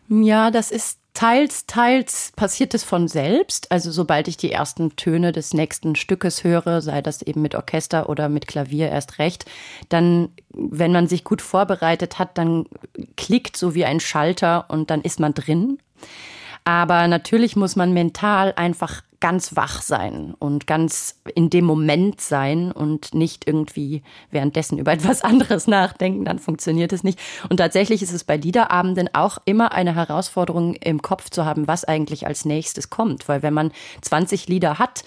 Ja, 0.07 0.51
das 0.51 0.71
ist 0.71 1.00
Teils, 1.13 1.65
teils 1.65 2.31
passiert 2.35 2.73
es 2.73 2.83
von 2.83 3.07
selbst. 3.07 3.71
Also 3.71 3.91
sobald 3.91 4.27
ich 4.27 4.37
die 4.37 4.51
ersten 4.51 4.95
Töne 4.95 5.31
des 5.31 5.53
nächsten 5.53 5.95
Stückes 5.95 6.43
höre, 6.43 6.81
sei 6.81 7.01
das 7.01 7.21
eben 7.21 7.41
mit 7.41 7.53
Orchester 7.53 8.07
oder 8.09 8.29
mit 8.29 8.47
Klavier 8.47 8.89
erst 8.89 9.19
recht, 9.19 9.45
dann, 9.89 10.29
wenn 10.53 10.93
man 10.93 11.07
sich 11.07 11.23
gut 11.23 11.41
vorbereitet 11.41 12.17
hat, 12.17 12.37
dann 12.37 12.65
klickt 13.17 13.57
so 13.57 13.75
wie 13.75 13.85
ein 13.85 13.99
Schalter 13.99 14.65
und 14.69 14.89
dann 14.89 15.01
ist 15.01 15.19
man 15.19 15.33
drin. 15.33 15.79
Aber 16.63 17.07
natürlich 17.07 17.55
muss 17.55 17.75
man 17.75 17.93
mental 17.93 18.53
einfach 18.55 19.01
ganz 19.21 19.55
wach 19.55 19.81
sein 19.81 20.33
und 20.37 20.67
ganz 20.67 21.21
in 21.35 21.49
dem 21.49 21.63
Moment 21.63 22.19
sein 22.19 22.71
und 22.71 23.13
nicht 23.13 23.47
irgendwie 23.47 24.03
währenddessen 24.31 24.77
über 24.77 24.91
etwas 25.01 25.23
anderes 25.23 25.67
nachdenken, 25.67 26.25
dann 26.25 26.39
funktioniert 26.39 26.91
es 26.91 27.03
nicht. 27.03 27.19
Und 27.49 27.57
tatsächlich 27.57 28.01
ist 28.01 28.13
es 28.13 28.25
bei 28.25 28.35
Liederabenden 28.35 29.09
auch 29.13 29.37
immer 29.45 29.71
eine 29.71 29.95
Herausforderung 29.95 30.73
im 30.75 31.01
Kopf 31.01 31.29
zu 31.29 31.45
haben, 31.45 31.67
was 31.67 31.85
eigentlich 31.85 32.27
als 32.27 32.43
nächstes 32.43 32.89
kommt. 32.89 33.29
Weil 33.29 33.43
wenn 33.43 33.53
man 33.53 33.71
20 34.01 34.47
Lieder 34.47 34.79
hat 34.79 35.03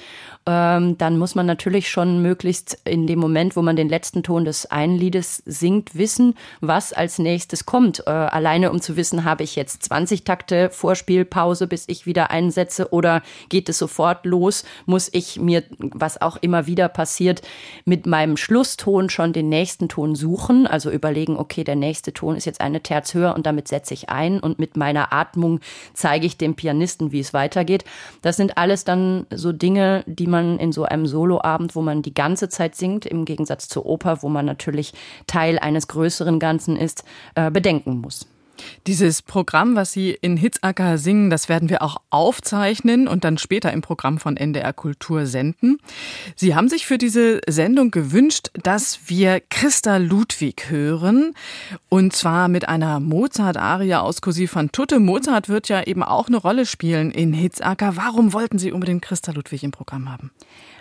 ähm, 0.46 0.98
dann 0.98 1.18
muss 1.18 1.34
man 1.34 1.46
natürlich 1.46 1.88
schon 1.88 2.20
möglichst 2.20 2.78
in 2.84 3.06
dem 3.06 3.18
Moment, 3.18 3.56
wo 3.56 3.62
man 3.62 3.76
den 3.76 3.88
letzten 3.88 4.22
Ton 4.22 4.44
des 4.44 4.66
einen 4.66 4.96
Liedes 4.98 5.42
singt, 5.46 5.94
wissen, 5.94 6.34
was 6.60 6.92
als 6.92 7.18
nächstes 7.18 7.64
kommt. 7.64 8.06
Äh, 8.06 8.10
alleine 8.10 8.70
um 8.70 8.82
zu 8.82 8.96
wissen, 8.96 9.24
habe 9.24 9.42
ich 9.42 9.56
jetzt 9.56 9.84
20 9.84 10.24
Takte 10.24 10.68
Vorspielpause, 10.68 11.66
bis 11.66 11.84
ich 11.86 12.04
wieder 12.04 12.30
einsetze 12.30 12.92
oder 12.92 13.22
geht 13.48 13.70
es 13.70 13.78
sofort 13.78 14.03
los, 14.22 14.64
muss 14.86 15.08
ich 15.12 15.40
mir, 15.40 15.64
was 15.78 16.20
auch 16.20 16.36
immer 16.36 16.66
wieder 16.66 16.88
passiert, 16.88 17.42
mit 17.84 18.06
meinem 18.06 18.36
Schlusston 18.36 19.10
schon 19.10 19.32
den 19.32 19.48
nächsten 19.48 19.88
Ton 19.88 20.14
suchen, 20.14 20.66
also 20.66 20.90
überlegen, 20.90 21.36
okay, 21.36 21.64
der 21.64 21.76
nächste 21.76 22.12
Ton 22.12 22.36
ist 22.36 22.44
jetzt 22.44 22.60
eine 22.60 22.82
Terz 22.82 23.14
höher 23.14 23.34
und 23.34 23.46
damit 23.46 23.68
setze 23.68 23.94
ich 23.94 24.10
ein 24.10 24.40
und 24.40 24.58
mit 24.58 24.76
meiner 24.76 25.12
Atmung 25.12 25.60
zeige 25.94 26.26
ich 26.26 26.36
dem 26.36 26.54
Pianisten, 26.54 27.12
wie 27.12 27.20
es 27.20 27.34
weitergeht. 27.34 27.84
Das 28.22 28.36
sind 28.36 28.56
alles 28.56 28.84
dann 28.84 29.26
so 29.34 29.52
Dinge, 29.52 30.04
die 30.06 30.26
man 30.26 30.44
man 30.44 30.58
in 30.58 30.72
so 30.72 30.84
einem 30.84 31.06
Soloabend, 31.06 31.74
wo 31.74 31.82
man 31.82 32.02
die 32.02 32.14
ganze 32.14 32.48
Zeit 32.48 32.74
singt, 32.74 33.06
im 33.06 33.24
Gegensatz 33.24 33.68
zur 33.68 33.86
Oper, 33.86 34.22
wo 34.22 34.28
man 34.28 34.44
natürlich 34.44 34.92
Teil 35.26 35.58
eines 35.58 35.88
größeren 35.88 36.38
Ganzen 36.38 36.76
ist, 36.76 37.04
äh, 37.34 37.50
bedenken 37.50 38.00
muss. 38.00 38.26
Dieses 38.86 39.22
Programm, 39.22 39.76
was 39.76 39.92
Sie 39.92 40.10
in 40.10 40.36
Hitzacker 40.36 40.98
singen, 40.98 41.30
das 41.30 41.48
werden 41.48 41.68
wir 41.68 41.82
auch 41.82 41.96
aufzeichnen 42.10 43.08
und 43.08 43.24
dann 43.24 43.38
später 43.38 43.72
im 43.72 43.80
Programm 43.80 44.18
von 44.18 44.36
NDR 44.36 44.72
Kultur 44.72 45.26
senden. 45.26 45.78
Sie 46.36 46.54
haben 46.54 46.68
sich 46.68 46.86
für 46.86 46.98
diese 46.98 47.40
Sendung 47.48 47.90
gewünscht, 47.90 48.50
dass 48.62 49.00
wir 49.08 49.40
Christa 49.50 49.96
Ludwig 49.96 50.70
hören 50.70 51.34
und 51.88 52.14
zwar 52.14 52.48
mit 52.48 52.68
einer 52.68 53.00
Mozart-Aria 53.00 54.00
aus 54.00 54.22
Così 54.22 54.48
van 54.52 54.70
tutte. 54.72 55.00
Mozart 55.00 55.48
wird 55.48 55.68
ja 55.68 55.82
eben 55.82 56.02
auch 56.02 56.28
eine 56.28 56.36
Rolle 56.36 56.66
spielen 56.66 57.10
in 57.10 57.32
Hitzacker. 57.32 57.96
Warum 57.96 58.32
wollten 58.32 58.58
Sie 58.58 58.72
unbedingt 58.72 59.02
Christa 59.02 59.32
Ludwig 59.32 59.64
im 59.64 59.70
Programm 59.70 60.10
haben? 60.10 60.30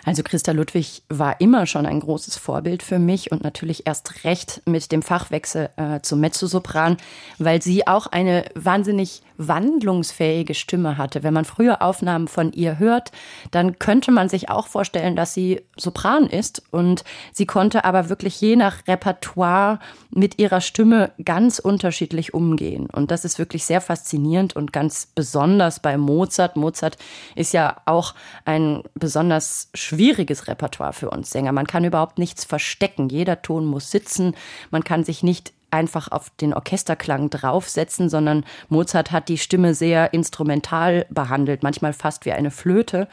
Also 0.04 0.22
Christa 0.22 0.52
Ludwig 0.52 1.02
war 1.08 1.40
immer 1.40 1.66
schon 1.66 1.86
ein 1.86 2.00
großes 2.00 2.36
Vorbild 2.36 2.82
für 2.82 2.98
mich 2.98 3.32
und 3.32 3.42
natürlich 3.42 3.86
erst 3.86 4.24
recht 4.24 4.62
mit 4.66 4.92
dem 4.92 5.02
Fachwechsel 5.02 5.70
äh, 5.76 6.00
zum 6.02 6.20
Mezzosopran, 6.20 6.98
weil 7.38 7.62
sie 7.62 7.86
auch 7.86 8.06
eine 8.06 8.44
wahnsinnig 8.54 9.22
wandlungsfähige 9.36 10.54
Stimme 10.54 10.98
hatte. 10.98 11.22
Wenn 11.22 11.34
man 11.34 11.44
früher 11.44 11.82
Aufnahmen 11.82 12.28
von 12.28 12.52
ihr 12.52 12.78
hört, 12.78 13.12
dann 13.50 13.78
könnte 13.78 14.12
man 14.12 14.28
sich 14.28 14.50
auch 14.50 14.66
vorstellen, 14.66 15.16
dass 15.16 15.34
sie 15.34 15.62
Sopran 15.76 16.26
ist 16.26 16.62
und 16.70 17.04
sie 17.32 17.46
konnte 17.46 17.84
aber 17.84 18.08
wirklich 18.08 18.40
je 18.40 18.56
nach 18.56 18.86
Repertoire 18.86 19.78
mit 20.10 20.38
ihrer 20.38 20.60
Stimme 20.60 21.12
ganz 21.24 21.58
unterschiedlich 21.58 22.34
umgehen. 22.34 22.88
Und 22.90 23.10
das 23.10 23.24
ist 23.24 23.38
wirklich 23.38 23.64
sehr 23.64 23.80
faszinierend 23.80 24.56
und 24.56 24.72
ganz 24.72 25.06
besonders 25.14 25.80
bei 25.80 25.96
Mozart. 25.96 26.56
Mozart 26.56 26.96
ist 27.34 27.52
ja 27.52 27.76
auch 27.86 28.14
ein 28.44 28.82
besonders 28.94 29.70
schwieriges 29.74 30.48
Repertoire 30.48 30.92
für 30.92 31.10
uns 31.10 31.30
Sänger. 31.30 31.52
Man 31.52 31.66
kann 31.66 31.84
überhaupt 31.84 32.18
nichts 32.18 32.44
verstecken. 32.44 33.08
Jeder 33.08 33.42
Ton 33.42 33.64
muss 33.66 33.90
sitzen. 33.90 34.34
Man 34.70 34.84
kann 34.84 35.04
sich 35.04 35.22
nicht 35.22 35.52
einfach 35.74 36.10
auf 36.10 36.30
den 36.40 36.54
Orchesterklang 36.54 37.28
draufsetzen, 37.28 38.08
sondern 38.08 38.44
Mozart 38.68 39.10
hat 39.10 39.28
die 39.28 39.38
Stimme 39.38 39.74
sehr 39.74 40.14
instrumental 40.14 41.06
behandelt, 41.10 41.62
manchmal 41.62 41.92
fast 41.92 42.24
wie 42.24 42.32
eine 42.32 42.50
Flöte. 42.50 43.08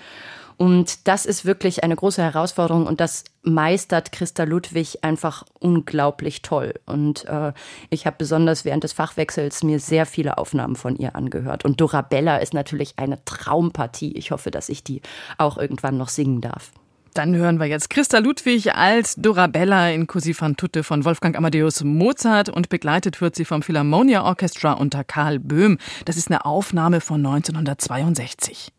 Und 0.58 1.08
das 1.08 1.26
ist 1.26 1.44
wirklich 1.44 1.84
eine 1.84 1.96
große 1.96 2.22
Herausforderung 2.22 2.86
und 2.86 3.02
das 3.02 3.24
meistert 3.42 4.12
Christa 4.12 4.44
Ludwig 4.44 5.04
einfach 5.04 5.44
unglaublich 5.60 6.44
toll. 6.44 6.76
Und 6.86 7.26
äh, 7.26 7.54
ich 7.90 8.06
habe 8.06 8.18
besonders 8.20 8.64
während 8.64 8.84
des 8.84 8.94
Fachwechsels 8.94 9.64
mir 9.64 9.80
sehr 9.80 10.06
viele 10.06 10.38
Aufnahmen 10.38 10.76
von 10.76 10.96
ihr 10.96 11.16
angehört. 11.16 11.66
Und 11.66 11.82
Dorabella 11.82 12.38
ist 12.38 12.54
natürlich 12.54 12.94
eine 12.98 13.26
Traumpatie. 13.26 14.12
Ich 14.12 14.30
hoffe, 14.30 14.52
dass 14.52 14.70
ich 14.70 14.84
die 14.84 15.02
auch 15.40 15.58
irgendwann 15.58 15.98
noch 15.98 16.10
singen 16.10 16.42
darf. 16.42 16.72
Dann 17.14 17.36
hören 17.36 17.60
wir 17.60 17.66
jetzt 17.66 17.90
Christa 17.90 18.20
Ludwig 18.20 18.74
als 18.76 19.16
Dorabella 19.16 19.90
in 19.90 20.08
Così 20.08 20.34
fan 20.34 20.56
tutte 20.56 20.84
von 20.84 21.04
Wolfgang 21.04 21.36
Amadeus 21.36 21.84
Mozart 21.84 22.48
und 22.48 22.70
begleitet 22.70 23.20
wird 23.20 23.36
sie 23.36 23.44
vom 23.44 23.62
Philharmonia 23.62 24.24
Orchestra 24.24 24.74
unter 24.74 25.04
Karl 25.04 25.40
Böhm. 25.40 25.78
Das 26.06 26.16
ist 26.16 26.30
eine 26.30 26.46
Aufnahme 26.46 27.02
von 27.02 27.26
1962. 27.26 28.72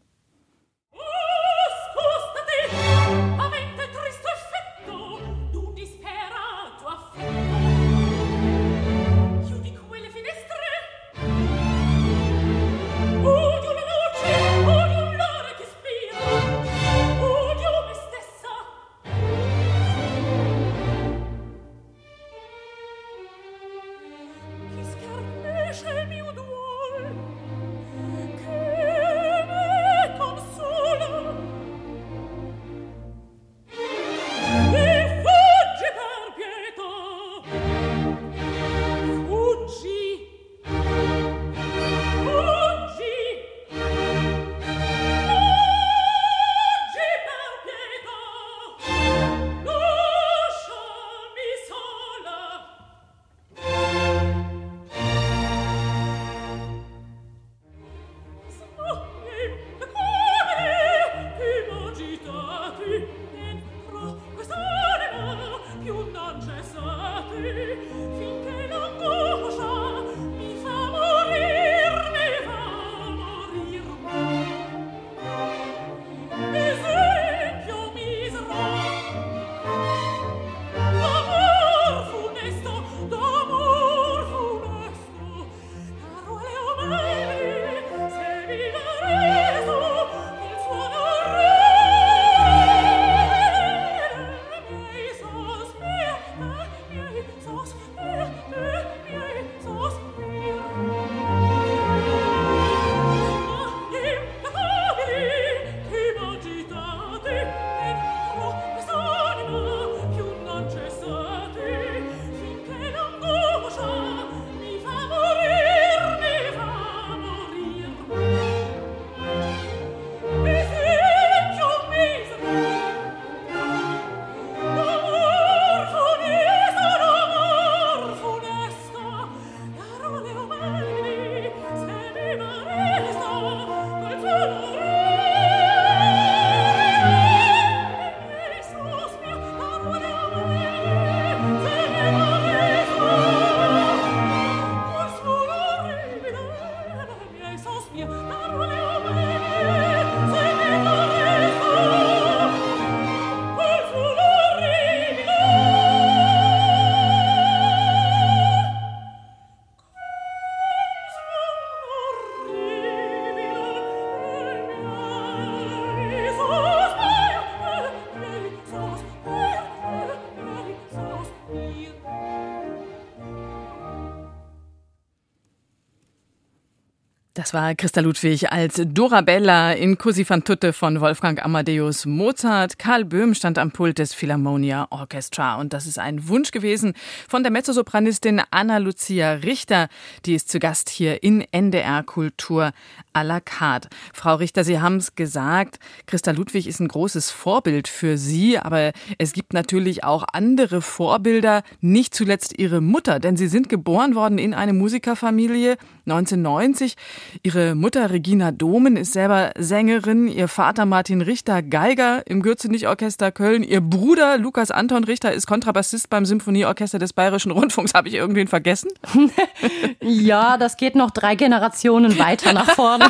Das 177.35 177.55
war 177.55 177.75
Christa 177.75 178.03
Ludwig 178.03 178.53
als 178.53 178.83
Dorabella 178.85 179.73
in 179.73 179.97
Così 179.97 180.27
fan 180.27 180.45
tutte 180.45 180.75
von 180.75 181.01
Wolfgang 181.01 181.43
Amadeus 181.43 182.05
Mozart. 182.05 182.79
Karl 182.79 183.07
Böhm 183.07 183.33
stand 183.33 183.57
am 183.57 183.71
Pult 183.71 183.97
des 183.97 184.13
Philharmonia 184.13 184.87
Orchestra. 184.91 185.59
Und 185.59 185.73
das 185.73 185.87
ist 185.87 185.99
ein 185.99 186.29
Wunsch 186.29 186.51
gewesen 186.51 186.93
von 187.31 187.43
der 187.43 187.51
Mezzosopranistin 187.51 188.43
Anna 188.51 188.77
Lucia 188.77 189.33
Richter. 189.33 189.89
Die 190.27 190.35
ist 190.35 190.51
zu 190.51 190.59
Gast 190.59 190.91
hier 190.91 191.23
in 191.23 191.43
NDR 191.53 192.03
Kultur 192.03 192.73
à 193.15 193.23
la 193.25 193.41
carte. 193.41 193.89
Frau 194.13 194.35
Richter, 194.35 194.63
Sie 194.63 194.81
haben 194.81 194.97
es 194.97 195.15
gesagt, 195.15 195.79
Christa 196.05 196.33
Ludwig 196.33 196.67
ist 196.67 196.81
ein 196.81 196.89
großes 196.89 197.31
Vorbild 197.31 197.89
für 197.89 198.19
Sie. 198.19 198.59
Aber 198.59 198.93
es 199.17 199.33
gibt 199.33 199.55
natürlich 199.55 200.05
auch 200.05 200.27
andere 200.35 200.83
Vorbilder, 200.83 201.63
nicht 201.81 202.15
zuletzt 202.15 202.59
Ihre 202.59 202.83
Mutter. 202.83 203.21
Denn 203.21 203.39
Sie 203.39 203.49
sind 203.49 203.71
geboren 203.71 204.15
worden 204.15 204.37
in 204.37 204.53
eine 204.53 204.75
Musikerfamilie 204.75 205.79
1990. 206.07 206.97
Ihre 207.43 207.75
Mutter 207.75 208.11
Regina 208.11 208.51
Domen 208.51 208.97
ist 208.97 209.13
selber 209.13 209.53
Sängerin, 209.57 210.27
ihr 210.27 210.49
Vater 210.49 210.85
Martin 210.85 211.23
Richter 211.23 211.63
Geiger 211.63 212.27
im 212.27 212.43
Gürzenich-Orchester 212.43 213.31
Köln, 213.31 213.63
ihr 213.63 213.81
Bruder 213.81 214.37
Lukas 214.39 214.71
Anton 214.71 215.05
Richter 215.05 215.33
ist 215.33 215.47
Kontrabassist 215.47 216.11
beim 216.11 216.27
Symphonieorchester 216.27 216.99
des 216.99 217.13
Bayerischen 217.13 217.53
Rundfunks. 217.53 217.95
Habe 217.95 218.09
ich 218.09 218.15
irgendwen 218.15 218.49
vergessen? 218.49 218.91
ja, 220.01 220.57
das 220.57 220.77
geht 220.77 220.97
noch 220.97 221.11
drei 221.13 221.37
Generationen 221.37 222.19
weiter 222.19 222.53
nach 222.53 222.71
vorne. 222.71 223.07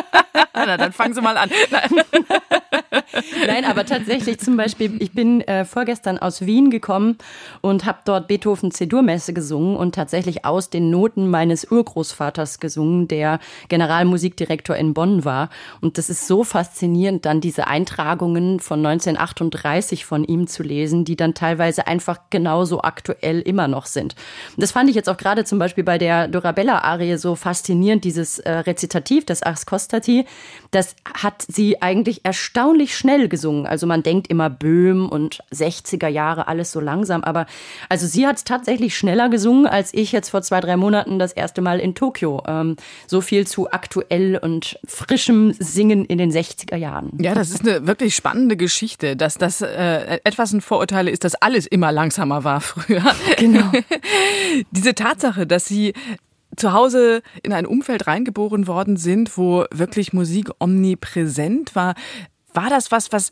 Na, 0.54 0.76
dann 0.76 0.92
fangen 0.92 1.14
Sie 1.14 1.20
mal 1.20 1.36
an. 1.36 1.50
Nein, 3.46 3.64
aber 3.64 3.86
tatsächlich 3.86 4.38
zum 4.40 4.56
Beispiel, 4.56 5.00
ich 5.00 5.12
bin 5.12 5.40
äh, 5.42 5.64
vorgestern 5.64 6.18
aus 6.18 6.44
Wien 6.44 6.70
gekommen 6.70 7.18
und 7.60 7.86
habe 7.86 7.98
dort 8.04 8.28
Beethoven 8.28 8.70
C-Dur-Messe 8.70 9.32
gesungen 9.32 9.76
und 9.76 9.94
tatsächlich 9.94 10.44
aus 10.44 10.70
den 10.70 10.90
Noten 10.90 11.28
meines 11.28 11.70
Urgroßvaters 11.70 12.29
gesungen, 12.60 13.08
der 13.08 13.40
Generalmusikdirektor 13.68 14.76
in 14.76 14.94
Bonn 14.94 15.24
war. 15.24 15.50
Und 15.80 15.98
das 15.98 16.10
ist 16.10 16.26
so 16.26 16.44
faszinierend, 16.44 17.24
dann 17.24 17.40
diese 17.40 17.66
Eintragungen 17.66 18.60
von 18.60 18.84
1938 18.84 20.04
von 20.04 20.24
ihm 20.24 20.46
zu 20.46 20.62
lesen, 20.62 21.04
die 21.04 21.16
dann 21.16 21.34
teilweise 21.34 21.86
einfach 21.86 22.18
genauso 22.30 22.82
aktuell 22.82 23.40
immer 23.40 23.68
noch 23.68 23.86
sind. 23.86 24.14
Und 24.56 24.62
das 24.62 24.72
fand 24.72 24.88
ich 24.90 24.96
jetzt 24.96 25.08
auch 25.08 25.16
gerade 25.16 25.44
zum 25.44 25.58
Beispiel 25.58 25.84
bei 25.84 25.98
der 25.98 26.28
Dorabella-Arie 26.28 27.16
so 27.16 27.34
faszinierend, 27.34 28.04
dieses 28.04 28.38
äh, 28.38 28.50
Rezitativ, 28.50 29.24
das 29.26 29.42
Ars 29.42 29.66
Costati, 29.66 30.26
das 30.70 30.94
hat 31.14 31.44
sie 31.48 31.82
eigentlich 31.82 32.24
erstaunlich 32.24 32.96
schnell 32.96 33.28
gesungen. 33.28 33.66
Also 33.66 33.86
man 33.86 34.02
denkt 34.02 34.28
immer 34.28 34.50
Böhm 34.50 35.08
und 35.08 35.42
60er 35.52 36.08
Jahre, 36.08 36.48
alles 36.48 36.72
so 36.72 36.80
langsam. 36.80 37.24
Aber 37.24 37.46
also 37.88 38.06
sie 38.06 38.26
hat 38.26 38.36
es 38.36 38.44
tatsächlich 38.44 38.96
schneller 38.96 39.28
gesungen, 39.28 39.66
als 39.66 39.92
ich 39.94 40.12
jetzt 40.12 40.30
vor 40.30 40.42
zwei, 40.42 40.60
drei 40.60 40.76
Monaten 40.76 41.18
das 41.18 41.32
erste 41.32 41.60
Mal 41.60 41.80
in 41.80 41.94
Tokio. 41.94 42.19
Ähm, 42.22 42.76
so 43.06 43.20
viel 43.20 43.46
zu 43.46 43.70
aktuell 43.70 44.36
und 44.36 44.78
frischem 44.86 45.54
Singen 45.58 46.04
in 46.04 46.18
den 46.18 46.30
60er 46.30 46.76
Jahren. 46.76 47.12
Ja, 47.20 47.34
das 47.34 47.50
ist 47.50 47.66
eine 47.66 47.86
wirklich 47.86 48.14
spannende 48.14 48.56
Geschichte, 48.56 49.16
dass 49.16 49.36
das 49.36 49.60
äh, 49.62 50.20
etwas 50.24 50.52
ein 50.52 50.60
Vorurteil 50.60 51.08
ist, 51.08 51.24
dass 51.24 51.34
alles 51.34 51.66
immer 51.66 51.92
langsamer 51.92 52.44
war 52.44 52.60
früher. 52.60 53.02
Genau. 53.36 53.70
Diese 54.70 54.94
Tatsache, 54.94 55.46
dass 55.46 55.64
sie 55.64 55.94
zu 56.56 56.72
Hause 56.72 57.22
in 57.42 57.52
ein 57.52 57.66
Umfeld 57.66 58.06
reingeboren 58.06 58.66
worden 58.66 58.96
sind, 58.96 59.36
wo 59.38 59.64
wirklich 59.72 60.12
Musik 60.12 60.50
omnipräsent 60.58 61.74
war. 61.74 61.94
War 62.52 62.68
das 62.68 62.90
was, 62.90 63.12
was 63.12 63.30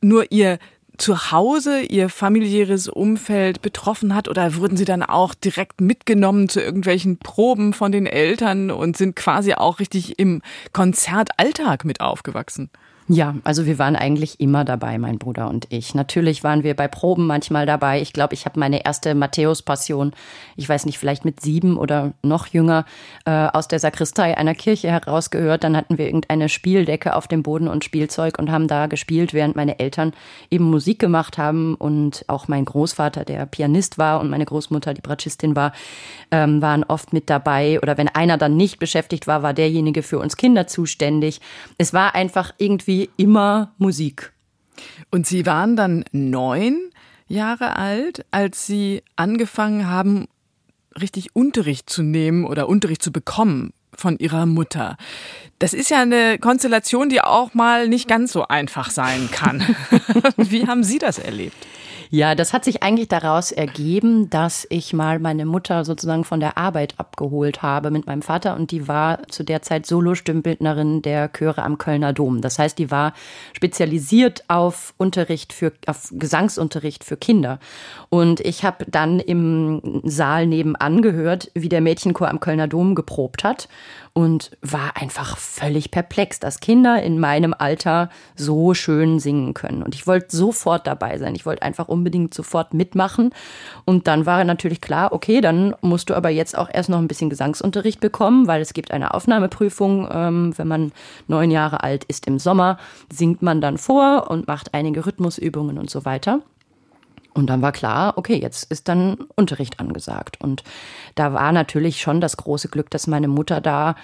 nur 0.00 0.30
ihr 0.30 0.58
Zuhause, 0.98 1.80
ihr 1.80 2.08
familiäres 2.08 2.88
Umfeld 2.88 3.62
betroffen 3.62 4.14
hat 4.14 4.28
oder 4.28 4.56
wurden 4.56 4.76
sie 4.76 4.84
dann 4.84 5.02
auch 5.02 5.34
direkt 5.34 5.80
mitgenommen 5.80 6.48
zu 6.48 6.60
irgendwelchen 6.60 7.18
Proben 7.18 7.72
von 7.72 7.92
den 7.92 8.06
Eltern 8.06 8.70
und 8.70 8.96
sind 8.96 9.16
quasi 9.16 9.54
auch 9.54 9.78
richtig 9.78 10.18
im 10.18 10.42
Konzertalltag 10.72 11.84
mit 11.84 12.00
aufgewachsen? 12.00 12.70
Ja, 13.10 13.36
also 13.42 13.64
wir 13.64 13.78
waren 13.78 13.96
eigentlich 13.96 14.38
immer 14.38 14.66
dabei, 14.66 14.98
mein 14.98 15.18
Bruder 15.18 15.48
und 15.48 15.66
ich. 15.70 15.94
Natürlich 15.94 16.44
waren 16.44 16.62
wir 16.62 16.76
bei 16.76 16.88
Proben 16.88 17.26
manchmal 17.26 17.64
dabei. 17.64 18.02
Ich 18.02 18.12
glaube, 18.12 18.34
ich 18.34 18.44
habe 18.44 18.60
meine 18.60 18.84
erste 18.84 19.14
Matthäus-Passion, 19.14 20.12
ich 20.56 20.68
weiß 20.68 20.84
nicht, 20.84 20.98
vielleicht 20.98 21.24
mit 21.24 21.40
sieben 21.40 21.78
oder 21.78 22.12
noch 22.22 22.48
jünger, 22.48 22.84
äh, 23.24 23.30
aus 23.30 23.66
der 23.66 23.78
Sakristei 23.78 24.36
einer 24.36 24.54
Kirche 24.54 24.90
herausgehört. 24.90 25.64
Dann 25.64 25.74
hatten 25.74 25.96
wir 25.96 26.04
irgendeine 26.04 26.50
Spieldecke 26.50 27.16
auf 27.16 27.26
dem 27.26 27.42
Boden 27.42 27.66
und 27.66 27.82
Spielzeug 27.82 28.38
und 28.38 28.50
haben 28.50 28.68
da 28.68 28.88
gespielt, 28.88 29.32
während 29.32 29.56
meine 29.56 29.78
Eltern 29.78 30.12
eben 30.50 30.66
Musik 30.66 30.98
gemacht 30.98 31.38
haben. 31.38 31.76
Und 31.76 32.26
auch 32.28 32.46
mein 32.46 32.66
Großvater, 32.66 33.24
der 33.24 33.46
Pianist 33.46 33.96
war 33.96 34.20
und 34.20 34.28
meine 34.28 34.44
Großmutter, 34.44 34.92
die 34.92 35.00
Bratschistin 35.00 35.56
war, 35.56 35.72
ähm, 36.30 36.60
waren 36.60 36.84
oft 36.84 37.14
mit 37.14 37.30
dabei. 37.30 37.80
Oder 37.80 37.96
wenn 37.96 38.08
einer 38.08 38.36
dann 38.36 38.58
nicht 38.58 38.78
beschäftigt 38.78 39.26
war, 39.26 39.42
war 39.42 39.54
derjenige 39.54 40.02
für 40.02 40.18
uns 40.18 40.36
Kinder 40.36 40.66
zuständig. 40.66 41.40
Es 41.78 41.94
war 41.94 42.14
einfach 42.14 42.52
irgendwie 42.58 42.97
immer 43.16 43.72
Musik. 43.78 44.32
Und 45.10 45.26
Sie 45.26 45.46
waren 45.46 45.76
dann 45.76 46.04
neun 46.12 46.90
Jahre 47.26 47.76
alt, 47.76 48.24
als 48.30 48.66
Sie 48.66 49.02
angefangen 49.16 49.86
haben, 49.86 50.28
richtig 51.00 51.36
Unterricht 51.36 51.90
zu 51.90 52.02
nehmen 52.02 52.44
oder 52.44 52.68
Unterricht 52.68 53.02
zu 53.02 53.12
bekommen 53.12 53.72
von 53.94 54.18
Ihrer 54.18 54.46
Mutter. 54.46 54.96
Das 55.58 55.74
ist 55.74 55.90
ja 55.90 56.00
eine 56.00 56.38
Konstellation, 56.38 57.08
die 57.08 57.20
auch 57.20 57.54
mal 57.54 57.88
nicht 57.88 58.08
ganz 58.08 58.32
so 58.32 58.46
einfach 58.46 58.90
sein 58.90 59.28
kann. 59.30 59.60
Wie 60.36 60.66
haben 60.66 60.84
Sie 60.84 60.98
das 60.98 61.18
erlebt? 61.18 61.56
Ja, 62.10 62.34
das 62.34 62.54
hat 62.54 62.64
sich 62.64 62.82
eigentlich 62.82 63.08
daraus 63.08 63.52
ergeben, 63.52 64.30
dass 64.30 64.66
ich 64.70 64.94
mal 64.94 65.18
meine 65.18 65.44
Mutter 65.44 65.84
sozusagen 65.84 66.24
von 66.24 66.40
der 66.40 66.56
Arbeit 66.56 66.94
abgeholt 66.96 67.60
habe 67.60 67.90
mit 67.90 68.06
meinem 68.06 68.22
Vater 68.22 68.56
und 68.56 68.70
die 68.70 68.88
war 68.88 69.26
zu 69.28 69.44
der 69.44 69.60
Zeit 69.60 69.84
Solostimmbildnerin 69.84 71.02
der 71.02 71.30
Chöre 71.30 71.62
am 71.62 71.76
Kölner 71.76 72.14
Dom. 72.14 72.40
Das 72.40 72.58
heißt, 72.58 72.78
die 72.78 72.90
war 72.90 73.12
spezialisiert 73.52 74.44
auf 74.48 74.94
Unterricht 74.96 75.52
für 75.52 75.72
auf 75.86 76.08
Gesangsunterricht 76.12 77.04
für 77.04 77.18
Kinder. 77.18 77.58
Und 78.08 78.40
ich 78.40 78.64
habe 78.64 78.86
dann 78.88 79.20
im 79.20 80.00
Saal 80.04 80.46
nebenan 80.46 81.02
gehört, 81.02 81.50
wie 81.54 81.68
der 81.68 81.82
Mädchenchor 81.82 82.28
am 82.28 82.40
Kölner 82.40 82.68
Dom 82.68 82.94
geprobt 82.94 83.44
hat 83.44 83.68
und 84.18 84.50
war 84.62 84.96
einfach 84.96 85.36
völlig 85.36 85.92
perplex, 85.92 86.40
dass 86.40 86.58
Kinder 86.58 87.00
in 87.00 87.20
meinem 87.20 87.54
Alter 87.56 88.10
so 88.34 88.74
schön 88.74 89.20
singen 89.20 89.54
können. 89.54 89.84
Und 89.84 89.94
ich 89.94 90.08
wollte 90.08 90.36
sofort 90.36 90.88
dabei 90.88 91.18
sein. 91.18 91.36
Ich 91.36 91.46
wollte 91.46 91.62
einfach 91.62 91.86
unbedingt 91.86 92.34
sofort 92.34 92.74
mitmachen. 92.74 93.30
Und 93.84 94.08
dann 94.08 94.26
war 94.26 94.42
natürlich 94.42 94.80
klar, 94.80 95.12
okay, 95.12 95.40
dann 95.40 95.72
musst 95.82 96.10
du 96.10 96.16
aber 96.16 96.30
jetzt 96.30 96.58
auch 96.58 96.68
erst 96.68 96.88
noch 96.88 96.98
ein 96.98 97.06
bisschen 97.06 97.30
Gesangsunterricht 97.30 98.00
bekommen, 98.00 98.48
weil 98.48 98.60
es 98.60 98.72
gibt 98.72 98.90
eine 98.90 99.14
Aufnahmeprüfung. 99.14 100.08
Ähm, 100.10 100.52
wenn 100.56 100.66
man 100.66 100.90
neun 101.28 101.52
Jahre 101.52 101.84
alt 101.84 102.02
ist 102.02 102.26
im 102.26 102.40
Sommer, 102.40 102.78
singt 103.12 103.40
man 103.40 103.60
dann 103.60 103.78
vor 103.78 104.28
und 104.32 104.48
macht 104.48 104.74
einige 104.74 105.06
Rhythmusübungen 105.06 105.78
und 105.78 105.90
so 105.90 106.04
weiter. 106.04 106.40
Und 107.38 107.46
dann 107.46 107.62
war 107.62 107.70
klar, 107.70 108.14
okay, 108.16 108.34
jetzt 108.34 108.68
ist 108.68 108.88
dann 108.88 109.16
Unterricht 109.36 109.78
angesagt. 109.78 110.38
Und 110.40 110.64
da 111.14 111.32
war 111.32 111.52
natürlich 111.52 112.00
schon 112.00 112.20
das 112.20 112.36
große 112.36 112.68
Glück, 112.68 112.90
dass 112.90 113.06
meine 113.06 113.28
Mutter 113.28 113.60
da 113.60 113.94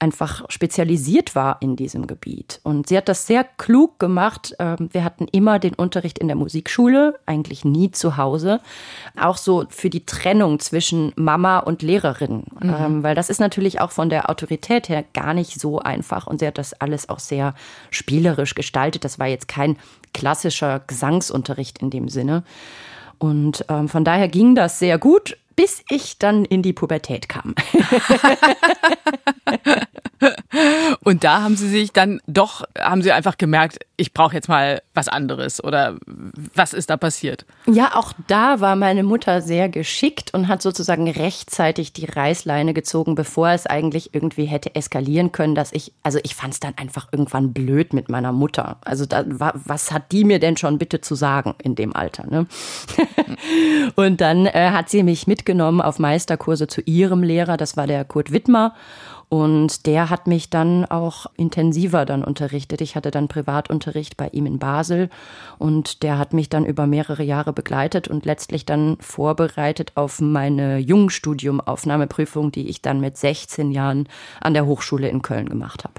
einfach 0.00 0.44
spezialisiert 0.48 1.36
war 1.36 1.58
in 1.60 1.76
diesem 1.76 2.08
Gebiet. 2.08 2.58
Und 2.64 2.88
sie 2.88 2.96
hat 2.96 3.08
das 3.08 3.28
sehr 3.28 3.44
klug 3.44 4.00
gemacht. 4.00 4.56
Ähm, 4.58 4.88
wir 4.90 5.04
hatten 5.04 5.28
immer 5.30 5.60
den 5.60 5.74
Unterricht 5.74 6.18
in 6.18 6.26
der 6.26 6.36
Musikschule, 6.36 7.14
eigentlich 7.26 7.64
nie 7.64 7.92
zu 7.92 8.16
Hause. 8.16 8.60
Auch 9.16 9.36
so 9.36 9.66
für 9.68 9.88
die 9.88 10.04
Trennung 10.04 10.58
zwischen 10.58 11.12
Mama 11.14 11.60
und 11.60 11.82
Lehrerin. 11.82 12.42
Mhm. 12.60 12.74
Ähm, 12.76 13.02
weil 13.04 13.14
das 13.14 13.30
ist 13.30 13.38
natürlich 13.38 13.80
auch 13.80 13.92
von 13.92 14.10
der 14.10 14.30
Autorität 14.30 14.88
her 14.88 15.04
gar 15.14 15.32
nicht 15.32 15.60
so 15.60 15.78
einfach. 15.78 16.26
Und 16.26 16.40
sie 16.40 16.46
hat 16.48 16.58
das 16.58 16.72
alles 16.72 17.08
auch 17.08 17.20
sehr 17.20 17.54
spielerisch 17.90 18.56
gestaltet. 18.56 19.04
Das 19.04 19.20
war 19.20 19.28
jetzt 19.28 19.46
kein 19.46 19.76
klassischer 20.12 20.80
Gesangsunterricht 20.86 21.78
in 21.78 21.90
dem 21.90 22.08
Sinne. 22.08 22.42
Und 23.18 23.64
ähm, 23.68 23.88
von 23.88 24.04
daher 24.04 24.28
ging 24.28 24.54
das 24.54 24.78
sehr 24.78 24.98
gut, 24.98 25.36
bis 25.56 25.82
ich 25.90 26.18
dann 26.18 26.44
in 26.44 26.62
die 26.62 26.72
Pubertät 26.72 27.28
kam. 27.28 27.54
Und 31.02 31.24
da 31.24 31.42
haben 31.42 31.56
Sie 31.56 31.68
sich 31.68 31.92
dann 31.92 32.20
doch, 32.26 32.64
haben 32.78 33.02
Sie 33.02 33.12
einfach 33.12 33.38
gemerkt, 33.38 33.78
ich 33.96 34.12
brauche 34.12 34.34
jetzt 34.34 34.48
mal 34.48 34.82
was 34.94 35.08
anderes 35.08 35.62
oder 35.62 35.96
was 36.54 36.72
ist 36.72 36.90
da 36.90 36.96
passiert? 36.96 37.44
Ja, 37.66 37.96
auch 37.96 38.12
da 38.26 38.60
war 38.60 38.76
meine 38.76 39.02
Mutter 39.02 39.40
sehr 39.42 39.68
geschickt 39.68 40.32
und 40.34 40.48
hat 40.48 40.62
sozusagen 40.62 41.08
rechtzeitig 41.08 41.92
die 41.92 42.06
Reißleine 42.06 42.74
gezogen, 42.74 43.14
bevor 43.14 43.50
es 43.50 43.66
eigentlich 43.66 44.14
irgendwie 44.14 44.44
hätte 44.44 44.74
eskalieren 44.74 45.32
können, 45.32 45.54
dass 45.54 45.72
ich, 45.72 45.92
also 46.02 46.18
ich 46.22 46.34
fand 46.34 46.54
es 46.54 46.60
dann 46.60 46.74
einfach 46.76 47.08
irgendwann 47.12 47.52
blöd 47.52 47.92
mit 47.92 48.08
meiner 48.08 48.32
Mutter. 48.32 48.78
Also 48.82 49.06
da, 49.06 49.24
was 49.26 49.92
hat 49.92 50.12
die 50.12 50.24
mir 50.24 50.38
denn 50.38 50.56
schon 50.56 50.78
bitte 50.78 51.00
zu 51.00 51.14
sagen 51.14 51.54
in 51.62 51.74
dem 51.74 51.94
Alter? 51.94 52.26
Ne? 52.26 52.46
und 53.96 54.20
dann 54.20 54.46
äh, 54.46 54.70
hat 54.70 54.90
sie 54.90 55.02
mich 55.02 55.26
mitgenommen 55.40 55.80
auf 55.80 55.98
Meisterkurse 55.98 56.66
zu 56.66 56.82
ihrem 56.82 57.22
Lehrer, 57.22 57.56
das 57.56 57.74
war 57.74 57.86
der 57.86 58.04
Kurt 58.04 58.30
Wittmer. 58.30 58.74
Und 59.30 59.86
der 59.86 60.10
hat 60.10 60.26
mich 60.26 60.50
dann 60.50 60.84
auch 60.84 61.26
intensiver 61.36 62.04
dann 62.04 62.24
unterrichtet. 62.24 62.80
Ich 62.80 62.94
hatte 62.96 63.10
dann 63.12 63.28
Privatunterricht 63.28 64.16
bei 64.16 64.28
ihm 64.32 64.44
in 64.44 64.58
Basel 64.58 65.08
und 65.56 66.02
der 66.02 66.18
hat 66.18 66.34
mich 66.34 66.48
dann 66.48 66.66
über 66.66 66.86
mehrere 66.86 67.22
Jahre 67.22 67.52
begleitet 67.52 68.08
und 68.08 68.26
letztlich 68.26 68.66
dann 68.66 68.96
vorbereitet 69.00 69.92
auf 69.94 70.20
meine 70.20 70.78
Jungstudium-Aufnahmeprüfung, 70.78 72.50
die 72.50 72.68
ich 72.68 72.82
dann 72.82 73.00
mit 73.00 73.16
16 73.16 73.70
Jahren 73.70 74.08
an 74.40 74.52
der 74.52 74.66
Hochschule 74.66 75.08
in 75.08 75.22
Köln 75.22 75.48
gemacht 75.48 75.84
habe. 75.84 75.94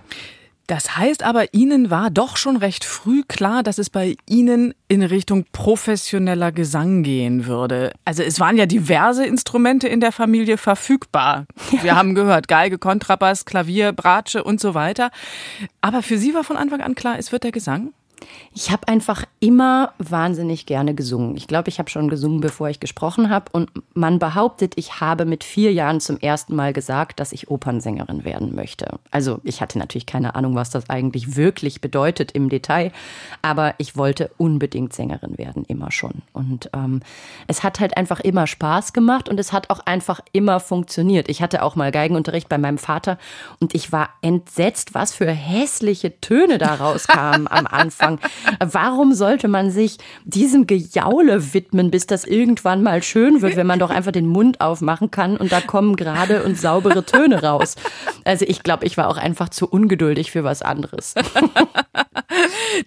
Das 0.67 0.95
heißt 0.95 1.23
aber, 1.23 1.53
Ihnen 1.53 1.89
war 1.89 2.09
doch 2.09 2.37
schon 2.37 2.55
recht 2.55 2.85
früh 2.85 3.23
klar, 3.27 3.63
dass 3.63 3.77
es 3.77 3.89
bei 3.89 4.15
Ihnen 4.27 4.73
in 4.87 5.03
Richtung 5.03 5.45
professioneller 5.51 6.51
Gesang 6.51 7.03
gehen 7.03 7.45
würde. 7.45 7.91
Also 8.05 8.23
es 8.23 8.39
waren 8.39 8.57
ja 8.57 8.65
diverse 8.65 9.25
Instrumente 9.25 9.87
in 9.87 9.99
der 9.99 10.11
Familie 10.11 10.57
verfügbar. 10.57 11.45
Ja. 11.71 11.83
Wir 11.83 11.95
haben 11.95 12.15
gehört, 12.15 12.47
Geige, 12.47 12.77
Kontrabass, 12.77 13.45
Klavier, 13.45 13.91
Bratsche 13.91 14.43
und 14.43 14.59
so 14.59 14.73
weiter. 14.73 15.11
Aber 15.81 16.01
für 16.03 16.17
Sie 16.17 16.33
war 16.33 16.43
von 16.43 16.57
Anfang 16.57 16.81
an 16.81 16.95
klar, 16.95 17.17
es 17.19 17.31
wird 17.31 17.43
der 17.43 17.51
Gesang? 17.51 17.93
Ich 18.53 18.71
habe 18.71 18.87
einfach 18.87 19.25
immer 19.39 19.93
wahnsinnig 19.97 20.65
gerne 20.65 20.93
gesungen. 20.93 21.37
Ich 21.37 21.47
glaube, 21.47 21.69
ich 21.69 21.79
habe 21.79 21.89
schon 21.89 22.09
gesungen, 22.09 22.41
bevor 22.41 22.69
ich 22.69 22.79
gesprochen 22.79 23.29
habe. 23.29 23.45
Und 23.51 23.71
man 23.93 24.19
behauptet, 24.19 24.73
ich 24.75 24.99
habe 24.99 25.25
mit 25.25 25.43
vier 25.43 25.71
Jahren 25.71 26.01
zum 26.01 26.17
ersten 26.17 26.55
Mal 26.55 26.73
gesagt, 26.73 27.19
dass 27.19 27.31
ich 27.31 27.49
Opernsängerin 27.49 28.25
werden 28.25 28.53
möchte. 28.53 28.99
Also 29.09 29.39
ich 29.43 29.61
hatte 29.61 29.79
natürlich 29.79 30.05
keine 30.05 30.35
Ahnung, 30.35 30.55
was 30.55 30.69
das 30.69 30.89
eigentlich 30.89 31.35
wirklich 31.35 31.81
bedeutet 31.81 32.33
im 32.33 32.49
Detail. 32.49 32.91
Aber 33.41 33.73
ich 33.77 33.95
wollte 33.95 34.31
unbedingt 34.37 34.93
Sängerin 34.93 35.37
werden, 35.37 35.63
immer 35.65 35.91
schon. 35.91 36.21
Und 36.33 36.69
ähm, 36.73 37.01
es 37.47 37.63
hat 37.63 37.79
halt 37.79 37.95
einfach 37.95 38.19
immer 38.19 38.47
Spaß 38.47 38.93
gemacht 38.93 39.29
und 39.29 39.39
es 39.39 39.53
hat 39.53 39.69
auch 39.69 39.79
einfach 39.79 40.19
immer 40.33 40.59
funktioniert. 40.59 41.29
Ich 41.29 41.41
hatte 41.41 41.63
auch 41.63 41.75
mal 41.75 41.91
Geigenunterricht 41.91 42.49
bei 42.49 42.57
meinem 42.57 42.77
Vater 42.77 43.17
und 43.59 43.73
ich 43.73 43.91
war 43.91 44.09
entsetzt, 44.21 44.93
was 44.93 45.13
für 45.13 45.31
hässliche 45.31 46.19
Töne 46.19 46.57
da 46.57 46.75
rauskamen 46.75 47.47
am 47.47 47.65
Anfang 47.71 48.10
sagen. 48.17 48.71
Warum 48.71 49.13
sollte 49.13 49.47
man 49.47 49.71
sich 49.71 49.97
diesem 50.25 50.67
Gejaule 50.67 51.53
widmen, 51.53 51.91
bis 51.91 52.07
das 52.07 52.25
irgendwann 52.25 52.83
mal 52.83 53.03
schön 53.03 53.41
wird, 53.41 53.55
wenn 53.55 53.67
man 53.67 53.79
doch 53.79 53.89
einfach 53.89 54.11
den 54.11 54.27
Mund 54.27 54.61
aufmachen 54.61 55.11
kann 55.11 55.37
und 55.37 55.51
da 55.51 55.61
kommen 55.61 55.95
gerade 55.95 56.43
und 56.43 56.57
saubere 56.57 57.05
Töne 57.05 57.41
raus? 57.43 57.75
Also 58.23 58.45
ich 58.47 58.63
glaube, 58.63 58.85
ich 58.85 58.97
war 58.97 59.07
auch 59.07 59.17
einfach 59.17 59.49
zu 59.49 59.67
ungeduldig 59.67 60.31
für 60.31 60.43
was 60.43 60.61
anderes. 60.61 61.15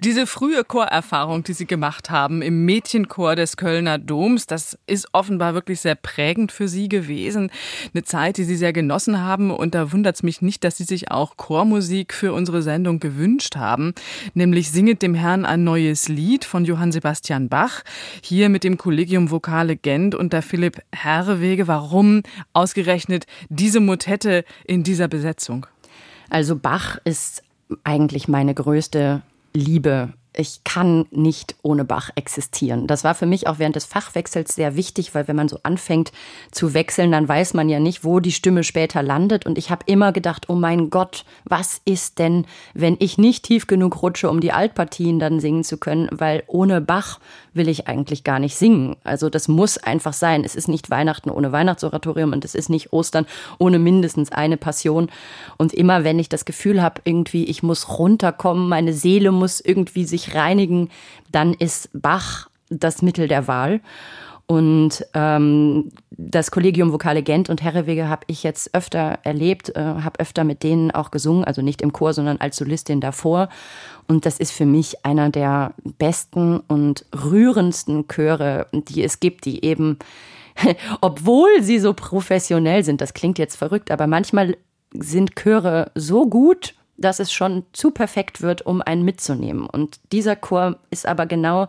Diese 0.01 0.27
frühe 0.27 0.65
Chorerfahrung, 0.65 1.45
die 1.45 1.53
Sie 1.53 1.67
gemacht 1.67 2.11
haben 2.11 2.43
im 2.43 2.65
Mädchenchor 2.65 3.37
des 3.37 3.57
Kölner 3.57 3.99
Doms, 3.99 4.47
das 4.47 4.79
ist 4.87 5.09
offenbar 5.13 5.55
wirklich 5.55 5.81
sehr 5.81 5.95
prägend 5.95 6.53
für 6.53 6.69
Sie 6.69 6.89
gewesen. 6.89 7.51
Eine 7.93 8.05
Zeit, 8.05 8.37
die 8.37 8.45
Sie 8.45 8.57
sehr 8.57 8.73
genossen 8.73 9.21
haben. 9.21 9.51
Und 9.51 9.75
da 9.75 9.93
wundert 9.93 10.17
es 10.17 10.23
mich 10.23 10.43
nicht, 10.43 10.65
dass 10.65 10.77
Sie 10.77 10.85
sich 10.85 11.11
auch 11.11 11.37
Chormusik 11.37 12.15
für 12.15 12.33
unsere 12.33 12.63
Sendung 12.63 13.01
gewünscht 13.01 13.57
haben. 13.57 13.95
Nämlich 14.35 14.71
Singet 14.71 15.03
dem 15.03 15.14
Herrn 15.15 15.45
ein 15.45 15.65
neues 15.65 16.09
Lied 16.09 16.45
von 16.45 16.65
Johann 16.65 16.93
Sebastian 16.93 17.49
Bach. 17.49 17.83
Hier 18.23 18.49
mit 18.49 18.65
dem 18.65 18.79
Kollegium 18.79 19.31
Vokale 19.31 19.77
Gent 19.77 20.15
unter 20.15 20.43
Philipp 20.43 20.81
Herrewege. 20.95 21.69
Warum 21.69 22.23
ausgerechnet 22.53 23.27
diese 23.49 23.81
Motette 23.81 24.45
in 24.65 24.83
dieser 24.83 25.09
Besetzung? 25.09 25.67
Also 26.31 26.57
Bach 26.57 26.99
ist 27.05 27.43
eigentlich 27.85 28.29
meine 28.29 28.55
größte 28.55 29.23
Liebe 29.53 30.13
ich 30.37 30.65
kann 30.65 31.07
nicht 31.11 31.55
ohne 31.63 31.85
Bach 31.85 32.11
existieren. 32.17 32.87
Das 32.87 33.05
war 33.05 33.15
für 33.15 33.27
mich 33.27 33.47
auch 33.47 33.59
während 33.59 33.77
des 33.77 33.85
Fachwechsels 33.85 34.55
sehr 34.55 34.77
wichtig, 34.77 35.15
weil 35.15 35.29
wenn 35.29 35.37
man 35.37 35.49
so 35.49 35.59
anfängt 35.63 36.13
zu 36.51 36.75
wechseln, 36.75 37.13
dann 37.13 37.29
weiß 37.29 37.55
man 37.55 37.69
ja 37.69 37.79
nicht, 37.79 38.05
wo 38.05 38.21
die 38.21 38.33
Stimme 38.33 38.65
später 38.65 39.03
landet. 39.03 39.47
Und 39.47 39.59
ich 39.59 39.71
habe 39.71 39.85
immer 39.87 40.13
gedacht, 40.13 40.49
oh 40.49 40.55
mein 40.55 40.91
Gott, 40.91 41.25
was 41.45 41.81
ist 41.85 42.19
denn, 42.19 42.47
wenn 42.75 42.97
ich 42.99 43.19
nicht 43.19 43.45
tief 43.45 43.67
genug 43.67 44.03
rutsche, 44.03 44.29
um 44.29 44.41
die 44.41 44.53
Altpartien 44.53 45.19
dann 45.19 45.41
singen 45.41 45.65
zu 45.65 45.79
können? 45.79 46.09
Weil 46.11 46.43
ohne 46.47 46.81
Bach 46.81 47.21
will 47.55 47.69
ich 47.69 47.87
eigentlich 47.87 48.25
gar 48.25 48.41
nicht 48.41 48.57
singen. 48.57 48.97
Also 49.05 49.31
das 49.31 49.49
muss 49.49 49.79
einfach 49.79 50.13
sein. 50.13 50.45
Es 50.45 50.57
ist 50.57 50.69
nicht 50.69 50.91
Weihnachten 50.91 51.31
ohne 51.31 51.53
Weihnachtsoratorium 51.53 52.33
und 52.33 52.45
es 52.45 52.55
ist 52.55 52.69
nicht 52.69 52.93
Ostern 52.93 53.27
ohne 53.59 53.79
mindestens 53.79 54.33
eine 54.33 54.57
Passion. 54.57 55.09
Und 55.57 55.73
immer 55.73 56.05
wenn 56.05 56.19
ich 56.19 56.29
das 56.29 56.45
Gefühl 56.45 56.83
habe, 56.83 57.01
irgendwie, 57.05 57.45
ich 57.45 57.63
muss 57.63 57.99
runterkommen, 57.99 58.69
meine 58.69 58.93
Seele 58.93 59.31
muss 59.31 59.61
irgendwie 59.61 60.05
sich 60.05 60.24
sich 60.25 60.35
reinigen, 60.35 60.91
dann 61.31 61.55
ist 61.55 61.91
Bach 61.93 62.49
das 62.71 63.03
Mittel 63.03 63.29
der 63.29 63.47
Wahl. 63.49 63.81
Und 64.47 65.07
ähm, 65.15 65.91
das 66.11 66.51
Kollegium 66.51 66.93
Vokale 66.93 67.23
Gent 67.23 67.49
und 67.49 67.63
Herrewege 67.63 68.09
habe 68.09 68.25
ich 68.27 68.43
jetzt 68.43 68.75
öfter 68.75 69.19
erlebt, 69.23 69.75
äh, 69.75 69.81
habe 69.81 70.21
öfter 70.21 70.45
mit 70.45 70.63
denen 70.63 70.91
auch 70.91 71.11
gesungen, 71.11 71.45
also 71.45 71.63
nicht 71.63 71.81
im 71.81 71.95
Chor, 71.95 72.13
sondern 72.13 72.39
als 72.39 72.57
Solistin 72.57 73.01
davor. 73.01 73.49
Und 74.07 74.27
das 74.27 74.39
ist 74.39 74.53
für 74.53 74.67
mich 74.67 75.05
einer 75.05 75.31
der 75.31 75.73
besten 75.99 76.59
und 76.61 77.07
rührendsten 77.15 78.07
Chöre, 78.07 78.67
die 78.73 79.03
es 79.03 79.19
gibt, 79.19 79.47
die 79.47 79.65
eben, 79.65 79.99
obwohl 81.01 81.63
sie 81.63 81.79
so 81.79 81.95
professionell 81.95 82.85
sind, 82.85 83.01
das 83.01 83.15
klingt 83.15 83.39
jetzt 83.39 83.57
verrückt, 83.57 83.91
aber 83.91 84.07
manchmal 84.07 84.59
sind 84.93 85.37
Chöre 85.37 85.91
so 85.95 86.29
gut 86.29 86.75
dass 86.97 87.21
es 87.21 87.33
schon 87.33 87.65
zu 87.73 87.91
perfekt 87.91 88.41
wird, 88.41 88.63
um 88.63 88.83
einen 88.83 89.05
mitzunehmen. 89.05 89.67
Und 89.67 90.01
dieser 90.13 90.37
Chor 90.37 90.79
ist 90.91 91.07
aber 91.07 91.27
genau 91.27 91.69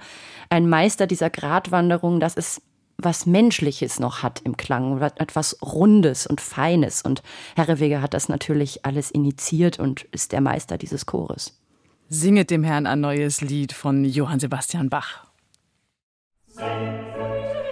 ein 0.49 0.69
Meister 0.69 1.07
dieser 1.07 1.29
Gratwanderung, 1.29 2.19
dass 2.19 2.37
es 2.37 2.61
was 2.97 3.25
Menschliches 3.25 3.99
noch 3.99 4.23
hat 4.23 4.41
im 4.45 4.55
Klang, 4.55 5.01
etwas 5.01 5.57
Rundes 5.61 6.27
und 6.27 6.39
Feines. 6.39 7.01
Und 7.01 7.23
Herrewege 7.55 8.01
hat 8.01 8.13
das 8.13 8.29
natürlich 8.29 8.85
alles 8.85 9.11
initiiert 9.11 9.79
und 9.79 10.03
ist 10.11 10.31
der 10.31 10.41
Meister 10.41 10.77
dieses 10.77 11.05
Chores. 11.05 11.59
Singet 12.07 12.51
dem 12.51 12.63
Herrn 12.63 12.87
ein 12.87 13.01
neues 13.01 13.41
Lied 13.41 13.73
von 13.73 14.05
Johann 14.05 14.39
Sebastian 14.39 14.89
Bach. 14.89 15.25
Sing. 16.47 17.64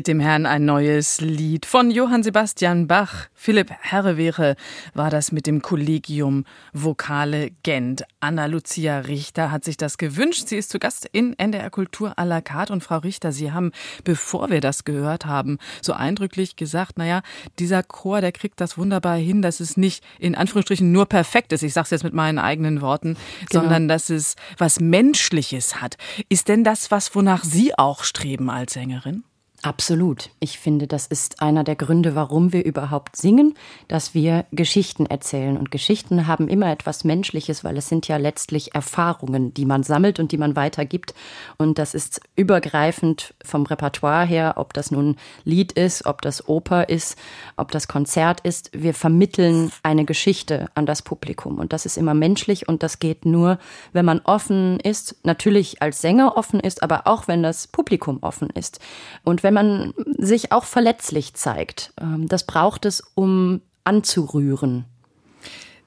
Singet 0.00 0.08
dem 0.08 0.20
Herrn 0.20 0.46
ein 0.46 0.64
neues 0.64 1.20
Lied 1.20 1.66
von 1.66 1.90
Johann 1.90 2.22
Sebastian 2.22 2.86
Bach. 2.86 3.28
Philipp 3.34 3.70
Herrewehre 3.80 4.56
war 4.94 5.10
das 5.10 5.30
mit 5.30 5.46
dem 5.46 5.60
Kollegium 5.60 6.46
Vokale 6.72 7.50
Gent. 7.62 8.04
Anna 8.20 8.46
Lucia 8.46 9.00
Richter 9.00 9.50
hat 9.50 9.64
sich 9.64 9.76
das 9.76 9.98
gewünscht. 9.98 10.48
Sie 10.48 10.56
ist 10.56 10.70
zu 10.70 10.78
Gast 10.78 11.06
in 11.12 11.38
NDR 11.38 11.68
Kultur 11.68 12.18
à 12.18 12.24
la 12.24 12.40
carte. 12.40 12.72
Und 12.72 12.82
Frau 12.82 12.98
Richter, 12.98 13.32
Sie 13.32 13.52
haben, 13.52 13.72
bevor 14.02 14.48
wir 14.48 14.62
das 14.62 14.84
gehört 14.84 15.26
haben, 15.26 15.58
so 15.82 15.92
eindrücklich 15.92 16.56
gesagt, 16.56 16.96
naja, 16.96 17.20
dieser 17.58 17.82
Chor, 17.82 18.22
der 18.22 18.32
kriegt 18.32 18.60
das 18.60 18.78
wunderbar 18.78 19.16
hin, 19.16 19.42
dass 19.42 19.60
es 19.60 19.76
nicht 19.76 20.02
in 20.18 20.34
Anführungsstrichen 20.34 20.90
nur 20.90 21.06
perfekt 21.06 21.52
ist. 21.52 21.62
Ich 21.62 21.74
sage 21.74 21.84
es 21.84 21.90
jetzt 21.90 22.04
mit 22.04 22.14
meinen 22.14 22.38
eigenen 22.38 22.80
Worten, 22.80 23.18
genau. 23.50 23.62
sondern 23.62 23.88
dass 23.88 24.08
es 24.08 24.36
was 24.56 24.80
Menschliches 24.80 25.82
hat. 25.82 25.98
Ist 26.30 26.48
denn 26.48 26.64
das 26.64 26.90
was, 26.90 27.14
wonach 27.14 27.44
Sie 27.44 27.76
auch 27.76 28.04
streben 28.04 28.48
als 28.48 28.72
Sängerin? 28.72 29.24
Absolut. 29.62 30.30
Ich 30.40 30.58
finde, 30.58 30.86
das 30.86 31.06
ist 31.06 31.42
einer 31.42 31.64
der 31.64 31.76
Gründe, 31.76 32.14
warum 32.14 32.54
wir 32.54 32.64
überhaupt 32.64 33.16
singen, 33.16 33.54
dass 33.88 34.14
wir 34.14 34.46
Geschichten 34.52 35.04
erzählen. 35.04 35.58
Und 35.58 35.70
Geschichten 35.70 36.26
haben 36.26 36.48
immer 36.48 36.72
etwas 36.72 37.04
Menschliches, 37.04 37.62
weil 37.62 37.76
es 37.76 37.88
sind 37.88 38.08
ja 38.08 38.16
letztlich 38.16 38.74
Erfahrungen, 38.74 39.52
die 39.52 39.66
man 39.66 39.82
sammelt 39.82 40.18
und 40.18 40.32
die 40.32 40.38
man 40.38 40.56
weitergibt. 40.56 41.14
Und 41.58 41.78
das 41.78 41.92
ist 41.92 42.22
übergreifend 42.36 43.34
vom 43.44 43.66
Repertoire 43.66 44.24
her, 44.24 44.54
ob 44.56 44.72
das 44.72 44.90
nun 44.90 45.16
Lied 45.44 45.72
ist, 45.72 46.06
ob 46.06 46.22
das 46.22 46.48
Oper 46.48 46.88
ist, 46.88 47.18
ob 47.58 47.70
das 47.70 47.86
Konzert 47.86 48.40
ist. 48.40 48.70
Wir 48.72 48.94
vermitteln 48.94 49.72
eine 49.82 50.06
Geschichte 50.06 50.68
an 50.74 50.86
das 50.86 51.02
Publikum. 51.02 51.58
Und 51.58 51.74
das 51.74 51.84
ist 51.84 51.98
immer 51.98 52.14
menschlich 52.14 52.66
und 52.66 52.82
das 52.82 52.98
geht 52.98 53.26
nur, 53.26 53.58
wenn 53.92 54.06
man 54.06 54.20
offen 54.20 54.80
ist, 54.80 55.16
natürlich 55.22 55.82
als 55.82 56.00
Sänger 56.00 56.38
offen 56.38 56.60
ist, 56.60 56.82
aber 56.82 57.06
auch 57.06 57.28
wenn 57.28 57.42
das 57.42 57.66
Publikum 57.66 58.20
offen 58.22 58.48
ist. 58.48 58.80
Und 59.22 59.42
wenn 59.42 59.49
wenn 59.50 59.54
man 59.54 59.94
sich 60.16 60.52
auch 60.52 60.64
verletzlich 60.64 61.34
zeigt. 61.34 61.92
Ähm, 62.00 62.28
das 62.28 62.46
braucht 62.46 62.84
es, 62.84 63.02
um 63.16 63.62
anzurühren. 63.82 64.84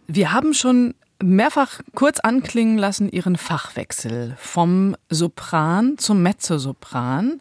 Wir 0.05 0.33
haben 0.33 0.53
schon 0.53 0.95
mehrfach 1.23 1.79
kurz 1.95 2.19
anklingen 2.19 2.77
lassen 2.77 3.07
Ihren 3.09 3.37
Fachwechsel 3.37 4.35
vom 4.37 4.97
Sopran 5.09 5.97
zum 5.97 6.21
Mezzosopran. 6.21 7.39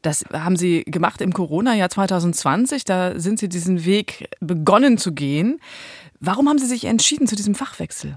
Das 0.00 0.24
haben 0.32 0.56
Sie 0.56 0.82
gemacht 0.84 1.20
im 1.20 1.34
Corona-Jahr 1.34 1.90
2020. 1.90 2.86
Da 2.86 3.20
sind 3.20 3.38
Sie 3.38 3.50
diesen 3.50 3.84
Weg 3.84 4.30
begonnen 4.40 4.96
zu 4.96 5.12
gehen. 5.12 5.60
Warum 6.20 6.48
haben 6.48 6.58
Sie 6.58 6.66
sich 6.66 6.86
entschieden 6.86 7.26
zu 7.26 7.36
diesem 7.36 7.54
Fachwechsel? 7.54 8.16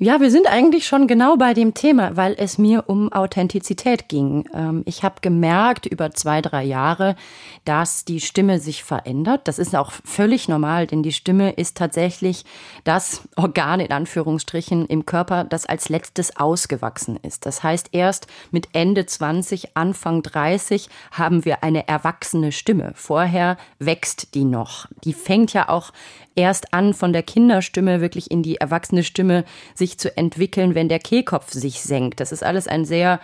Ja, 0.00 0.20
wir 0.20 0.30
sind 0.30 0.46
eigentlich 0.46 0.86
schon 0.86 1.08
genau 1.08 1.36
bei 1.36 1.54
dem 1.54 1.74
Thema, 1.74 2.16
weil 2.16 2.36
es 2.38 2.56
mir 2.56 2.84
um 2.86 3.12
Authentizität 3.12 4.08
ging. 4.08 4.48
Ähm, 4.54 4.84
ich 4.86 5.02
habe 5.02 5.16
gemerkt 5.22 5.86
über 5.86 6.12
zwei, 6.12 6.40
drei 6.40 6.62
Jahre, 6.62 7.16
dass 7.64 8.04
die 8.04 8.20
Stimme 8.20 8.60
sich 8.60 8.84
verändert. 8.84 9.48
Das 9.48 9.58
ist 9.58 9.74
auch 9.74 9.90
völlig 9.90 10.46
normal, 10.46 10.86
denn 10.86 11.02
die 11.02 11.10
Stimme 11.10 11.50
ist 11.50 11.76
tatsächlich 11.76 12.44
das 12.84 13.22
Organ 13.34 13.80
in 13.80 13.90
Anführungsstrichen 13.90 14.86
im 14.86 15.04
Körper, 15.04 15.42
das 15.42 15.66
als 15.66 15.88
letztes 15.88 16.36
ausgewachsen 16.36 17.18
ist. 17.20 17.44
Das 17.44 17.64
heißt, 17.64 17.88
erst 17.90 18.28
mit 18.52 18.68
Ende 18.74 19.04
20, 19.04 19.76
Anfang 19.76 20.22
30 20.22 20.88
haben 21.10 21.44
wir 21.44 21.64
eine 21.64 21.88
erwachsene 21.88 22.52
Stimme. 22.52 22.92
Vorher 22.94 23.56
wächst 23.80 24.36
die 24.36 24.44
noch. 24.44 24.86
Die 25.02 25.12
fängt 25.12 25.52
ja 25.54 25.68
auch 25.68 25.90
erst 26.38 26.72
an, 26.72 26.94
von 26.94 27.12
der 27.12 27.24
Kinderstimme 27.24 28.00
wirklich 28.00 28.30
in 28.30 28.44
die 28.44 28.56
erwachsene 28.56 29.02
Stimme 29.02 29.44
sich 29.74 29.98
zu 29.98 30.16
entwickeln, 30.16 30.76
wenn 30.76 30.88
der 30.88 31.00
Kehlkopf 31.00 31.52
sich 31.52 31.82
senkt. 31.82 32.20
Das 32.20 32.30
ist 32.30 32.44
alles 32.44 32.68
ein 32.68 32.84
sehr 32.84 33.18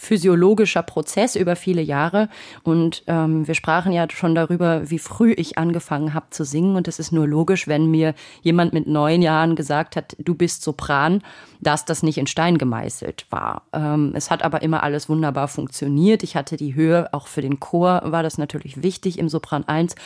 physiologischer 0.00 0.82
Prozess 0.82 1.36
über 1.36 1.56
viele 1.56 1.82
Jahre. 1.82 2.28
Und 2.62 3.02
ähm, 3.06 3.46
wir 3.46 3.54
sprachen 3.54 3.92
ja 3.92 4.06
schon 4.10 4.34
darüber, 4.34 4.88
wie 4.88 4.98
früh 4.98 5.32
ich 5.32 5.58
angefangen 5.58 6.14
habe 6.14 6.30
zu 6.30 6.44
singen. 6.44 6.76
Und 6.76 6.88
es 6.88 6.98
ist 6.98 7.12
nur 7.12 7.28
logisch, 7.28 7.68
wenn 7.68 7.90
mir 7.90 8.14
jemand 8.40 8.72
mit 8.72 8.86
neun 8.86 9.20
Jahren 9.20 9.56
gesagt 9.56 9.96
hat, 9.96 10.16
du 10.18 10.34
bist 10.34 10.62
Sopran, 10.62 11.22
dass 11.60 11.84
das 11.84 12.02
nicht 12.02 12.16
in 12.16 12.26
Stein 12.26 12.56
gemeißelt 12.56 13.26
war. 13.28 13.62
Ähm, 13.74 14.12
es 14.14 14.30
hat 14.30 14.42
aber 14.42 14.62
immer 14.62 14.82
alles 14.82 15.10
wunderbar 15.10 15.48
funktioniert. 15.48 16.22
Ich 16.22 16.34
hatte 16.34 16.56
die 16.56 16.74
Höhe, 16.74 17.12
auch 17.12 17.26
für 17.26 17.42
den 17.42 17.60
Chor 17.60 18.00
war 18.04 18.22
das 18.22 18.38
natürlich 18.38 18.82
wichtig 18.82 19.18
im 19.18 19.28
Sopran 19.28 19.64
1 19.68 19.96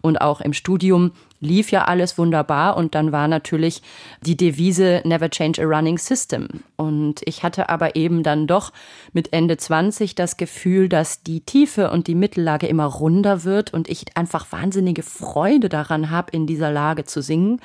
und 0.00 0.20
auch 0.20 0.40
im 0.40 0.52
Studium 0.52 1.12
lief 1.44 1.70
ja 1.70 1.84
alles 1.84 2.18
wunderbar 2.18 2.76
und 2.76 2.94
dann 2.94 3.12
war 3.12 3.28
natürlich 3.28 3.82
die 4.22 4.36
Devise 4.36 5.02
Never 5.04 5.30
Change 5.30 5.62
a 5.62 5.64
Running 5.64 5.98
System. 5.98 6.48
Und 6.76 7.20
ich 7.24 7.42
hatte 7.42 7.68
aber 7.68 7.94
eben 7.94 8.22
dann 8.22 8.46
doch 8.46 8.72
mit 9.12 9.32
Ende 9.32 9.56
20 9.56 10.14
das 10.14 10.36
Gefühl, 10.36 10.88
dass 10.88 11.22
die 11.22 11.40
Tiefe 11.40 11.90
und 11.90 12.06
die 12.06 12.14
Mittellage 12.14 12.66
immer 12.66 12.86
runder 12.86 13.44
wird 13.44 13.72
und 13.72 13.88
ich 13.88 14.16
einfach 14.16 14.50
wahnsinnige 14.50 15.02
Freude 15.02 15.68
daran 15.68 16.10
habe, 16.10 16.32
in 16.32 16.46
dieser 16.46 16.72
Lage 16.72 17.04
zu 17.04 17.22
singen 17.22 17.60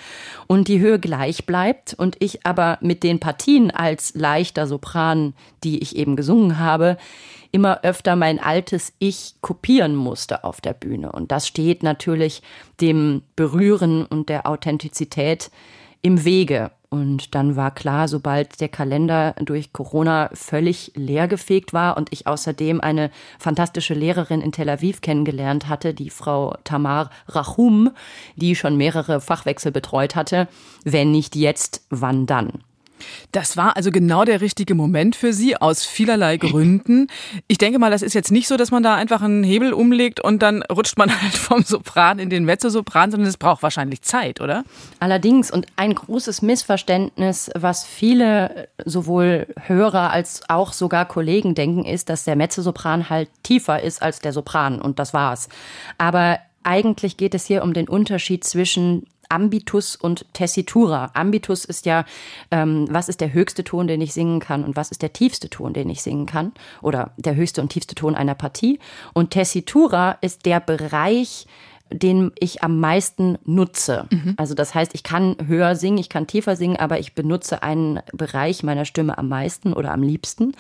und 0.48 0.68
die 0.68 0.80
Höhe 0.80 1.00
gleich 1.00 1.46
bleibt 1.46 1.94
und 1.94 2.18
ich 2.20 2.46
aber 2.46 2.78
mit 2.82 3.04
den 3.04 3.20
Partien 3.20 3.72
als 3.72 4.14
leichter 4.14 4.68
Sopran, 4.68 5.34
die 5.64 5.80
ich 5.80 5.96
eben 5.96 6.16
gesungen 6.16 6.60
habe, 6.60 6.98
immer 7.52 7.84
öfter 7.84 8.16
mein 8.16 8.40
altes 8.40 8.94
Ich 9.00 9.36
kopieren 9.42 9.96
musste 9.96 10.44
auf 10.44 10.62
der 10.62 10.74
Bühne. 10.74 11.12
Und 11.12 11.32
das 11.32 11.48
steht 11.48 11.84
natürlich 11.84 12.42
dem 12.82 13.24
Berühren 13.36 14.06
und 14.06 14.30
der 14.30 14.48
Authentizität 14.48 15.52
im 16.02 16.24
Wege. 16.24 16.72
Und 16.90 17.36
dann 17.36 17.56
war 17.56 17.70
klar, 17.70 18.08
sobald 18.08 18.60
der 18.62 18.70
Kalender 18.70 19.36
durch 19.40 19.74
Corona 19.74 20.32
völlig 20.34 20.92
leergefegt 20.96 21.72
war 21.72 21.98
und 21.98 22.12
ich 22.12 22.26
außerdem 22.26 22.82
eine 22.82 23.12
fantastische 23.38 23.94
Lehrerin 23.94 24.42
in 24.42 24.52
Tel 24.52 24.70
Aviv 24.70 25.02
kennengelernt 25.02 25.68
hatte, 25.68 25.94
die 25.94 26.10
Frau 26.10 26.56
Tamar 26.64 27.12
Rachum, 27.28 27.92
die 28.36 28.56
schon 28.56 28.76
mehrere 28.76 29.22
Fachwechsel 29.22 29.72
betreut 29.72 30.16
hatte, 30.16 30.48
wenn 30.84 31.12
nicht 31.12 31.36
jetzt, 31.36 31.86
wann 31.92 32.26
dann? 32.26 32.64
Das 33.32 33.58
war 33.58 33.76
also 33.76 33.92
genau 33.92 34.26
der 34.26 34.42
richtige 34.42 34.76
Moment 34.76 35.16
für 35.16 35.34
Sie 35.34 35.56
aus 35.58 35.86
vielerlei 35.86 36.38
Gründen. 36.38 37.08
Ich 37.48 37.58
denke 37.58 37.80
mal, 37.80 37.92
das 37.92 38.02
ist 38.02 38.14
jetzt 38.14 38.32
nicht 38.32 38.48
so, 38.48 38.58
dass 38.58 38.72
man 38.72 38.84
da 38.84 38.96
einfach 38.96 39.22
einen 39.22 39.44
Hebel 39.44 39.74
umlegt 39.74 40.20
und 40.20 40.42
dann 40.42 40.64
rutscht 40.64 40.98
man 40.98 41.10
halt 41.22 41.34
vom 41.34 41.64
Sopran 41.64 42.20
in 42.20 42.30
den 42.30 42.46
Mezzosopran, 42.46 43.12
sondern 43.12 43.30
es 43.30 43.38
braucht 43.38 43.64
wahrscheinlich 43.64 44.02
Zeit, 44.02 44.42
oder? 44.42 44.64
Allerdings 45.00 45.52
und 45.52 45.68
ein 45.76 45.96
großes 45.96 46.42
Missverständnis, 46.42 47.50
was 47.56 47.86
viele 47.86 48.68
sowohl 48.86 49.48
Hörer 49.68 50.12
als 50.12 50.42
auch 50.50 50.74
sogar 50.74 51.06
Kollegen 51.06 51.56
denken, 51.56 51.86
ist, 51.86 52.10
dass 52.10 52.24
der 52.24 52.36
Mezzosopran 52.36 53.10
halt 53.10 53.30
tiefer 53.44 53.82
ist 53.82 54.02
als 54.02 54.20
der 54.20 54.34
Sopran 54.34 54.82
und 54.82 55.00
das 55.00 55.14
war's. 55.14 55.50
Aber 55.98 56.40
eigentlich 56.64 57.18
geht 57.18 57.34
es 57.36 57.46
hier 57.46 57.64
um 57.64 57.74
den 57.74 57.88
Unterschied 57.88 58.44
zwischen 58.44 59.08
Ambitus 59.30 59.96
und 59.96 60.26
Tessitura. 60.34 61.12
Ambitus 61.14 61.66
ist 61.66 61.86
ja, 61.86 62.06
ähm, 62.52 62.88
was 62.90 63.10
ist 63.10 63.22
der 63.22 63.34
höchste 63.34 63.64
Ton, 63.64 63.88
den 63.88 64.02
ich 64.02 64.14
singen 64.14 64.40
kann 64.40 64.64
und 64.64 64.76
was 64.76 64.92
ist 64.92 65.02
der 65.02 65.14
tiefste 65.14 65.50
Ton, 65.50 65.74
den 65.74 65.90
ich 65.90 66.02
singen 66.02 66.26
kann 66.26 66.52
oder 66.82 67.12
der 67.18 67.36
höchste 67.36 67.62
und 67.62 67.70
tiefste 67.70 67.96
Ton 67.96 68.16
einer 68.16 68.36
Partie. 68.36 68.80
Und 69.14 69.32
Tessitura 69.32 70.18
ist 70.22 70.46
der 70.46 70.60
Bereich, 70.60 71.48
den 71.92 72.32
ich 72.40 72.64
am 72.64 72.80
meisten 72.80 73.38
nutze. 73.46 74.06
Mhm. 74.12 74.36
Also 74.38 74.54
das 74.54 74.76
heißt, 74.76 74.94
ich 74.94 75.04
kann 75.04 75.36
höher 75.46 75.76
singen, 75.76 75.98
ich 75.98 76.10
kann 76.10 76.28
tiefer 76.28 76.56
singen, 76.56 76.78
aber 76.78 77.00
ich 77.00 77.16
benutze 77.16 77.64
einen 77.64 78.00
Bereich 78.14 78.64
meiner 78.64 78.86
Stimme 78.86 79.18
am 79.18 79.28
meisten 79.28 79.74
oder 79.74 79.92
am 79.92 80.04
liebsten. 80.04 80.54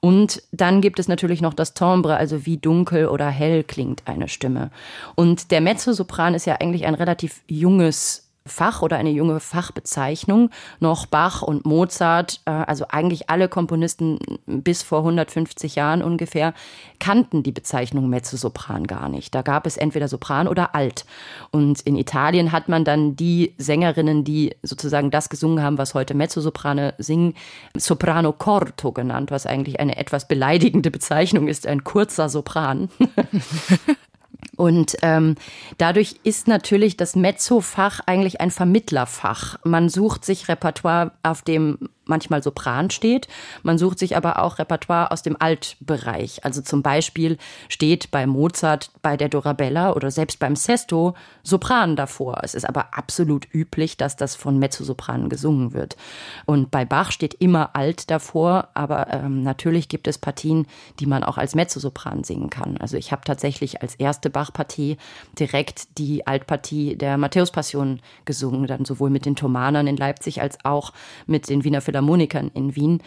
Und 0.00 0.42
dann 0.52 0.80
gibt 0.80 0.98
es 0.98 1.08
natürlich 1.08 1.40
noch 1.40 1.54
das 1.54 1.74
Timbre, 1.74 2.16
also 2.16 2.46
wie 2.46 2.56
dunkel 2.56 3.06
oder 3.06 3.28
hell 3.28 3.64
klingt 3.64 4.02
eine 4.06 4.28
Stimme. 4.28 4.70
Und 5.14 5.50
der 5.50 5.60
Mezzosopran 5.60 6.34
ist 6.34 6.46
ja 6.46 6.56
eigentlich 6.56 6.86
ein 6.86 6.94
relativ 6.94 7.42
junges 7.46 8.31
Fach 8.46 8.82
oder 8.82 8.96
eine 8.96 9.10
junge 9.10 9.40
Fachbezeichnung. 9.40 10.50
Noch 10.80 11.06
Bach 11.06 11.42
und 11.42 11.64
Mozart, 11.64 12.40
äh, 12.44 12.50
also 12.50 12.86
eigentlich 12.88 13.30
alle 13.30 13.48
Komponisten 13.48 14.18
bis 14.46 14.82
vor 14.82 14.98
150 15.00 15.76
Jahren 15.76 16.02
ungefähr, 16.02 16.54
kannten 16.98 17.42
die 17.42 17.52
Bezeichnung 17.52 18.08
Mezzosopran 18.08 18.86
gar 18.86 19.08
nicht. 19.08 19.34
Da 19.34 19.42
gab 19.42 19.66
es 19.66 19.76
entweder 19.76 20.08
Sopran 20.08 20.48
oder 20.48 20.74
Alt. 20.74 21.04
Und 21.50 21.80
in 21.82 21.96
Italien 21.96 22.52
hat 22.52 22.68
man 22.68 22.84
dann 22.84 23.16
die 23.16 23.54
Sängerinnen, 23.58 24.24
die 24.24 24.56
sozusagen 24.62 25.10
das 25.10 25.28
gesungen 25.28 25.62
haben, 25.62 25.78
was 25.78 25.94
heute 25.94 26.14
Mezzosoprane 26.14 26.94
singen, 26.98 27.34
Soprano 27.76 28.32
Corto 28.32 28.92
genannt, 28.92 29.30
was 29.30 29.46
eigentlich 29.46 29.80
eine 29.80 29.96
etwas 29.96 30.28
beleidigende 30.28 30.90
Bezeichnung 30.92 31.48
ist, 31.48 31.66
ein 31.66 31.84
kurzer 31.84 32.28
Sopran. 32.28 32.88
Und 34.56 34.96
ähm, 35.02 35.36
dadurch 35.78 36.16
ist 36.24 36.46
natürlich 36.46 36.96
das 36.96 37.16
Mezzo-Fach 37.16 38.00
eigentlich 38.06 38.40
ein 38.40 38.50
Vermittlerfach. 38.50 39.58
Man 39.64 39.88
sucht 39.88 40.24
sich 40.24 40.48
Repertoire, 40.48 41.12
auf 41.22 41.42
dem 41.42 41.78
manchmal 42.12 42.42
Sopran 42.42 42.90
steht. 42.90 43.26
Man 43.62 43.78
sucht 43.78 43.98
sich 43.98 44.18
aber 44.18 44.42
auch 44.42 44.58
Repertoire 44.58 45.10
aus 45.10 45.22
dem 45.22 45.40
Altbereich. 45.40 46.44
Also 46.44 46.60
zum 46.60 46.82
Beispiel 46.82 47.38
steht 47.70 48.10
bei 48.10 48.26
Mozart, 48.26 48.90
bei 49.00 49.16
der 49.16 49.30
Dorabella 49.30 49.94
oder 49.94 50.10
selbst 50.10 50.38
beim 50.38 50.54
Sesto 50.54 51.14
Sopran 51.42 51.96
davor. 51.96 52.40
Es 52.42 52.54
ist 52.54 52.68
aber 52.68 52.92
absolut 52.92 53.48
üblich, 53.54 53.96
dass 53.96 54.16
das 54.16 54.36
von 54.36 54.58
Mezzosopranen 54.58 55.30
gesungen 55.30 55.72
wird. 55.72 55.96
Und 56.44 56.70
bei 56.70 56.84
Bach 56.84 57.12
steht 57.12 57.32
immer 57.32 57.74
Alt 57.74 58.10
davor, 58.10 58.68
aber 58.74 59.10
ähm, 59.10 59.42
natürlich 59.42 59.88
gibt 59.88 60.06
es 60.06 60.18
Partien, 60.18 60.66
die 61.00 61.06
man 61.06 61.24
auch 61.24 61.38
als 61.38 61.54
Mezzosopran 61.54 62.24
singen 62.24 62.50
kann. 62.50 62.76
Also 62.76 62.98
ich 62.98 63.10
habe 63.10 63.22
tatsächlich 63.24 63.80
als 63.80 63.94
erste 63.94 64.28
Bach-Partie 64.28 64.98
direkt 65.38 65.96
die 65.96 66.26
Altpartie 66.26 66.96
der 66.96 67.16
Matthäus-Passion 67.16 68.00
gesungen, 68.26 68.66
dann 68.66 68.84
sowohl 68.84 69.08
mit 69.08 69.24
den 69.24 69.34
Thomanern 69.34 69.86
in 69.86 69.96
Leipzig 69.96 70.42
als 70.42 70.58
auch 70.64 70.92
mit 71.26 71.48
den 71.48 71.64
Wiener 71.64 71.80
Philharmonikern 71.80 72.01
in 72.08 72.76
Wien. 72.76 73.02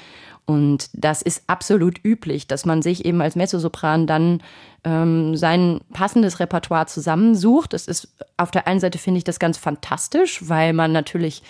Und 0.46 0.90
das 0.94 1.24
ist 1.24 1.44
absolut 1.48 2.00
üblich, 2.04 2.46
dass 2.46 2.66
man 2.66 2.84
sich 2.84 3.04
eben 3.04 3.20
als 3.22 3.36
Mezzosopran 3.36 4.06
dann 4.06 4.44
ähm, 4.84 5.36
sein 5.36 5.82
passendes 5.92 6.40
Repertoire 6.40 6.86
zusammensucht. 6.86 7.74
Das 7.74 7.88
ist 7.88 8.10
auf 8.38 8.52
der 8.52 8.68
einen 8.68 8.80
Seite 8.80 9.00
finde 9.00 9.18
ich 9.18 9.24
das 9.24 9.40
ganz 9.40 9.58
fantastisch, 9.58 10.48
weil 10.48 10.74
man 10.74 10.92
natürlich 10.92 11.42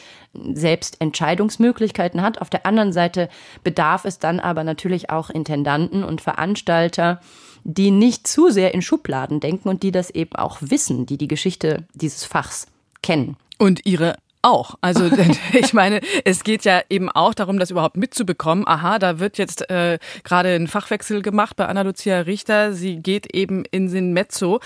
selbst 0.53 1.01
Entscheidungsmöglichkeiten 1.01 2.21
hat. 2.21 2.39
Auf 2.39 2.49
der 2.49 2.65
anderen 2.65 2.93
Seite 2.93 3.27
bedarf 3.65 4.05
es 4.05 4.17
dann 4.19 4.39
aber 4.39 4.63
natürlich 4.63 5.09
auch 5.09 5.29
Intendanten 5.29 6.05
und 6.05 6.21
Veranstalter, 6.21 7.19
die 7.65 7.91
nicht 7.91 8.27
zu 8.27 8.49
sehr 8.49 8.73
in 8.73 8.81
Schubladen 8.81 9.41
denken 9.41 9.67
und 9.67 9.83
die 9.83 9.91
das 9.91 10.09
eben 10.09 10.35
auch 10.35 10.59
wissen, 10.61 11.05
die 11.05 11.17
die 11.17 11.27
Geschichte 11.27 11.83
dieses 11.93 12.23
Fachs 12.23 12.67
kennen. 13.01 13.35
Und 13.57 13.85
ihre 13.85 14.15
auch. 14.45 14.75
Also 14.81 15.09
ich 15.53 15.73
meine, 15.73 15.99
es 16.23 16.43
geht 16.43 16.63
ja 16.63 16.81
eben 16.89 17.09
auch 17.09 17.33
darum, 17.33 17.59
das 17.59 17.71
überhaupt 17.71 17.97
mitzubekommen. 17.97 18.67
Aha, 18.67 18.99
da 18.99 19.19
wird 19.19 19.37
jetzt 19.37 19.69
äh, 19.69 19.97
gerade 20.23 20.49
ein 20.53 20.67
Fachwechsel 20.67 21.21
gemacht 21.21 21.55
bei 21.55 21.65
Anna-Lucia 21.65 22.19
Richter. 22.21 22.73
Sie 22.73 22.97
geht 22.97 23.33
eben 23.33 23.65
in 23.71 23.91
den 23.91 24.13
Mezzo. 24.13 24.59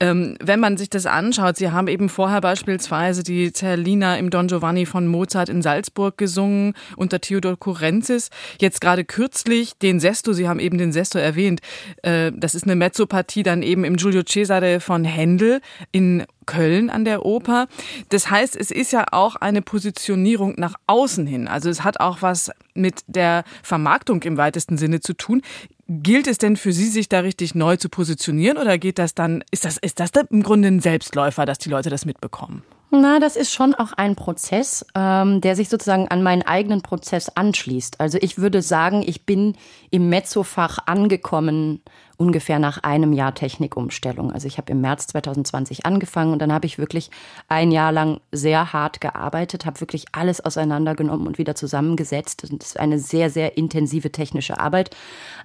Ähm, 0.00 0.36
wenn 0.42 0.58
man 0.58 0.76
sich 0.76 0.90
das 0.90 1.06
anschaut, 1.06 1.56
Sie 1.56 1.70
haben 1.70 1.86
eben 1.86 2.08
vorher 2.08 2.40
beispielsweise 2.40 3.22
die 3.22 3.52
Zerlina 3.52 4.16
im 4.16 4.30
Don 4.30 4.48
Giovanni 4.48 4.86
von 4.86 5.06
Mozart 5.06 5.48
in 5.48 5.60
Salzburg 5.62 6.16
gesungen 6.16 6.72
unter 6.96 7.20
Theodor 7.20 7.58
Kurenzis. 7.58 8.30
Jetzt 8.58 8.80
gerade 8.80 9.04
kürzlich 9.04 9.76
den 9.78 10.00
Sesto, 10.00 10.32
Sie 10.32 10.48
haben 10.48 10.60
eben 10.60 10.78
den 10.78 10.92
Sesto 10.92 11.18
erwähnt. 11.18 11.60
Äh, 12.02 12.32
das 12.34 12.54
ist 12.54 12.64
eine 12.64 12.76
Mezzopartie 12.76 13.42
dann 13.42 13.62
eben 13.62 13.84
im 13.84 13.96
Giulio 13.96 14.22
Cesare 14.22 14.80
von 14.80 15.04
Händel 15.04 15.60
in 15.92 16.24
Köln 16.46 16.90
an 16.90 17.04
der 17.04 17.24
Oper. 17.26 17.66
Das 18.08 18.30
heißt, 18.30 18.56
es 18.56 18.70
ist 18.70 18.92
ja 18.92 19.06
auch 19.12 19.36
eine 19.36 19.62
Positionierung 19.62 20.54
nach 20.56 20.74
außen 20.86 21.26
hin. 21.26 21.48
Also 21.48 21.68
es 21.68 21.84
hat 21.84 22.00
auch 22.00 22.22
was 22.22 22.50
mit 22.74 23.00
der 23.06 23.44
Vermarktung 23.62 24.22
im 24.22 24.36
weitesten 24.36 24.78
Sinne 24.78 25.00
zu 25.00 25.12
tun. 25.12 25.42
Gilt 25.88 26.26
es 26.26 26.38
denn 26.38 26.56
für 26.56 26.72
Sie, 26.72 26.86
sich 26.86 27.08
da 27.08 27.20
richtig 27.20 27.54
neu 27.54 27.76
zu 27.76 27.88
positionieren 27.88 28.58
oder 28.58 28.78
geht 28.78 28.98
das 28.98 29.14
dann, 29.14 29.44
ist 29.50 29.64
das, 29.64 29.76
ist 29.76 30.00
das 30.00 30.10
im 30.30 30.42
Grunde 30.42 30.68
ein 30.68 30.80
Selbstläufer, 30.80 31.46
dass 31.46 31.58
die 31.58 31.68
Leute 31.68 31.90
das 31.90 32.04
mitbekommen? 32.04 32.62
Na, 32.90 33.18
das 33.18 33.36
ist 33.36 33.52
schon 33.52 33.74
auch 33.74 33.92
ein 33.92 34.14
Prozess, 34.14 34.86
ähm, 34.94 35.40
der 35.40 35.56
sich 35.56 35.68
sozusagen 35.68 36.08
an 36.08 36.22
meinen 36.22 36.42
eigenen 36.42 36.82
Prozess 36.82 37.28
anschließt. 37.28 38.00
Also 38.00 38.18
ich 38.20 38.38
würde 38.38 38.62
sagen, 38.62 39.02
ich 39.04 39.26
bin 39.26 39.56
im 39.90 40.08
Mezzofach 40.08 40.78
angekommen 40.86 41.82
ungefähr 42.16 42.58
nach 42.58 42.82
einem 42.82 43.12
Jahr 43.12 43.34
Technikumstellung. 43.34 44.32
Also 44.32 44.46
ich 44.46 44.58
habe 44.58 44.72
im 44.72 44.80
März 44.80 45.08
2020 45.08 45.84
angefangen 45.84 46.32
und 46.32 46.40
dann 46.40 46.52
habe 46.52 46.66
ich 46.66 46.78
wirklich 46.78 47.10
ein 47.48 47.70
Jahr 47.70 47.92
lang 47.92 48.20
sehr 48.32 48.72
hart 48.72 49.00
gearbeitet, 49.00 49.66
habe 49.66 49.80
wirklich 49.80 50.06
alles 50.12 50.40
auseinandergenommen 50.40 51.26
und 51.26 51.38
wieder 51.38 51.54
zusammengesetzt. 51.54 52.42
Das 52.42 52.50
ist 52.50 52.80
eine 52.80 52.98
sehr, 52.98 53.30
sehr 53.30 53.56
intensive 53.56 54.12
technische 54.12 54.58
Arbeit. 54.58 54.96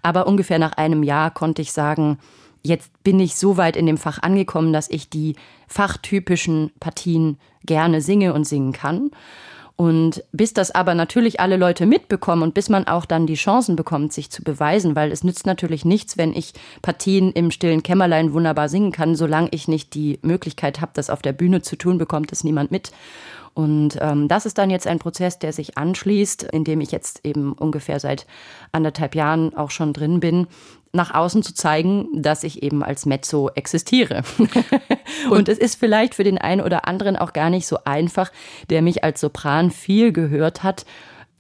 Aber 0.01 0.27
ungefähr 0.27 0.59
nach 0.59 0.73
einem 0.73 1.03
Jahr 1.03 1.31
konnte 1.31 1.61
ich 1.61 1.73
sagen, 1.73 2.17
jetzt 2.63 2.91
bin 3.03 3.19
ich 3.19 3.35
so 3.35 3.57
weit 3.57 3.75
in 3.75 3.85
dem 3.85 3.97
Fach 3.97 4.21
angekommen, 4.21 4.73
dass 4.73 4.89
ich 4.89 5.09
die 5.09 5.35
fachtypischen 5.67 6.71
Partien 6.79 7.37
gerne 7.65 8.01
singe 8.01 8.33
und 8.33 8.45
singen 8.45 8.71
kann. 8.71 9.11
Und 9.81 10.23
bis 10.31 10.53
das 10.53 10.69
aber 10.69 10.93
natürlich 10.93 11.39
alle 11.39 11.57
Leute 11.57 11.87
mitbekommen 11.87 12.43
und 12.43 12.53
bis 12.53 12.69
man 12.69 12.85
auch 12.85 13.03
dann 13.03 13.25
die 13.25 13.33
Chancen 13.33 13.75
bekommt, 13.75 14.13
sich 14.13 14.29
zu 14.29 14.43
beweisen, 14.43 14.95
weil 14.95 15.11
es 15.11 15.23
nützt 15.23 15.47
natürlich 15.47 15.85
nichts, 15.85 16.19
wenn 16.19 16.35
ich 16.35 16.53
Partien 16.83 17.31
im 17.31 17.49
stillen 17.49 17.81
Kämmerlein 17.81 18.31
wunderbar 18.31 18.69
singen 18.69 18.91
kann, 18.91 19.15
solange 19.15 19.49
ich 19.49 19.67
nicht 19.67 19.95
die 19.95 20.19
Möglichkeit 20.21 20.81
habe, 20.81 20.91
das 20.93 21.09
auf 21.09 21.23
der 21.23 21.33
Bühne 21.33 21.63
zu 21.63 21.77
tun, 21.77 21.97
bekommt 21.97 22.31
es 22.31 22.43
niemand 22.43 22.69
mit. 22.69 22.91
Und 23.55 23.97
ähm, 23.99 24.27
das 24.27 24.45
ist 24.45 24.59
dann 24.59 24.69
jetzt 24.69 24.85
ein 24.85 24.99
Prozess, 24.99 25.39
der 25.39 25.51
sich 25.51 25.79
anschließt, 25.79 26.43
in 26.43 26.63
dem 26.63 26.79
ich 26.79 26.91
jetzt 26.91 27.25
eben 27.25 27.53
ungefähr 27.53 27.99
seit 27.99 28.27
anderthalb 28.71 29.15
Jahren 29.15 29.57
auch 29.57 29.71
schon 29.71 29.93
drin 29.93 30.19
bin, 30.19 30.45
nach 30.93 31.13
außen 31.13 31.43
zu 31.43 31.53
zeigen, 31.53 32.07
dass 32.13 32.43
ich 32.43 32.63
eben 32.63 32.83
als 32.83 33.05
Mezzo 33.05 33.49
existiere. 33.55 34.23
und 35.29 35.47
es 35.47 35.57
ist 35.57 35.79
vielleicht 35.79 36.15
für 36.15 36.23
den 36.23 36.37
einen 36.37 36.61
oder 36.61 36.87
anderen 36.87 37.15
auch 37.15 37.33
gar 37.33 37.49
nicht 37.49 37.67
so 37.67 37.79
einfach, 37.85 38.31
der 38.69 38.81
mich 38.81 39.03
als 39.03 39.21
Sopran 39.21 39.71
viel 39.71 40.11
gehört 40.11 40.63
hat 40.63 40.85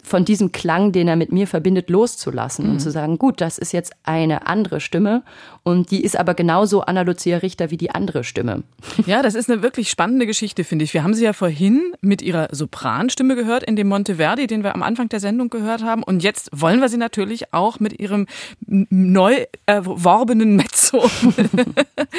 von 0.03 0.25
diesem 0.25 0.51
Klang, 0.51 0.91
den 0.91 1.07
er 1.07 1.15
mit 1.15 1.31
mir 1.31 1.47
verbindet, 1.47 1.89
loszulassen 1.89 2.65
mhm. 2.65 2.71
und 2.71 2.79
zu 2.79 2.91
sagen, 2.91 3.17
gut, 3.17 3.41
das 3.41 3.57
ist 3.57 3.71
jetzt 3.71 3.93
eine 4.03 4.47
andere 4.47 4.81
Stimme 4.81 5.23
und 5.63 5.91
die 5.91 6.03
ist 6.03 6.17
aber 6.17 6.33
genauso 6.33 6.81
Anna 6.81 7.01
Lucia 7.01 7.37
Richter 7.37 7.71
wie 7.71 7.77
die 7.77 7.91
andere 7.91 8.23
Stimme. 8.23 8.63
Ja, 9.07 9.23
das 9.23 9.35
ist 9.35 9.49
eine 9.49 9.63
wirklich 9.63 9.89
spannende 9.89 10.25
Geschichte, 10.25 10.63
finde 10.63 10.85
ich. 10.85 10.93
Wir 10.93 11.03
haben 11.03 11.15
sie 11.15 11.25
ja 11.25 11.33
vorhin 11.33 11.93
mit 12.01 12.21
ihrer 12.21 12.47
Sopranstimme 12.51 13.35
gehört 13.35 13.63
in 13.63 13.75
dem 13.75 13.87
Monteverdi, 13.87 14.47
den 14.47 14.63
wir 14.63 14.75
am 14.75 14.83
Anfang 14.83 15.09
der 15.09 15.19
Sendung 15.19 15.49
gehört 15.49 15.83
haben 15.83 16.03
und 16.03 16.23
jetzt 16.23 16.49
wollen 16.53 16.79
wir 16.79 16.87
sie 16.87 16.97
natürlich 16.97 17.53
auch 17.53 17.79
mit 17.79 17.99
ihrem 17.99 18.27
neu 18.67 19.45
erworbenen 19.65 20.55
Mezzo 20.55 21.03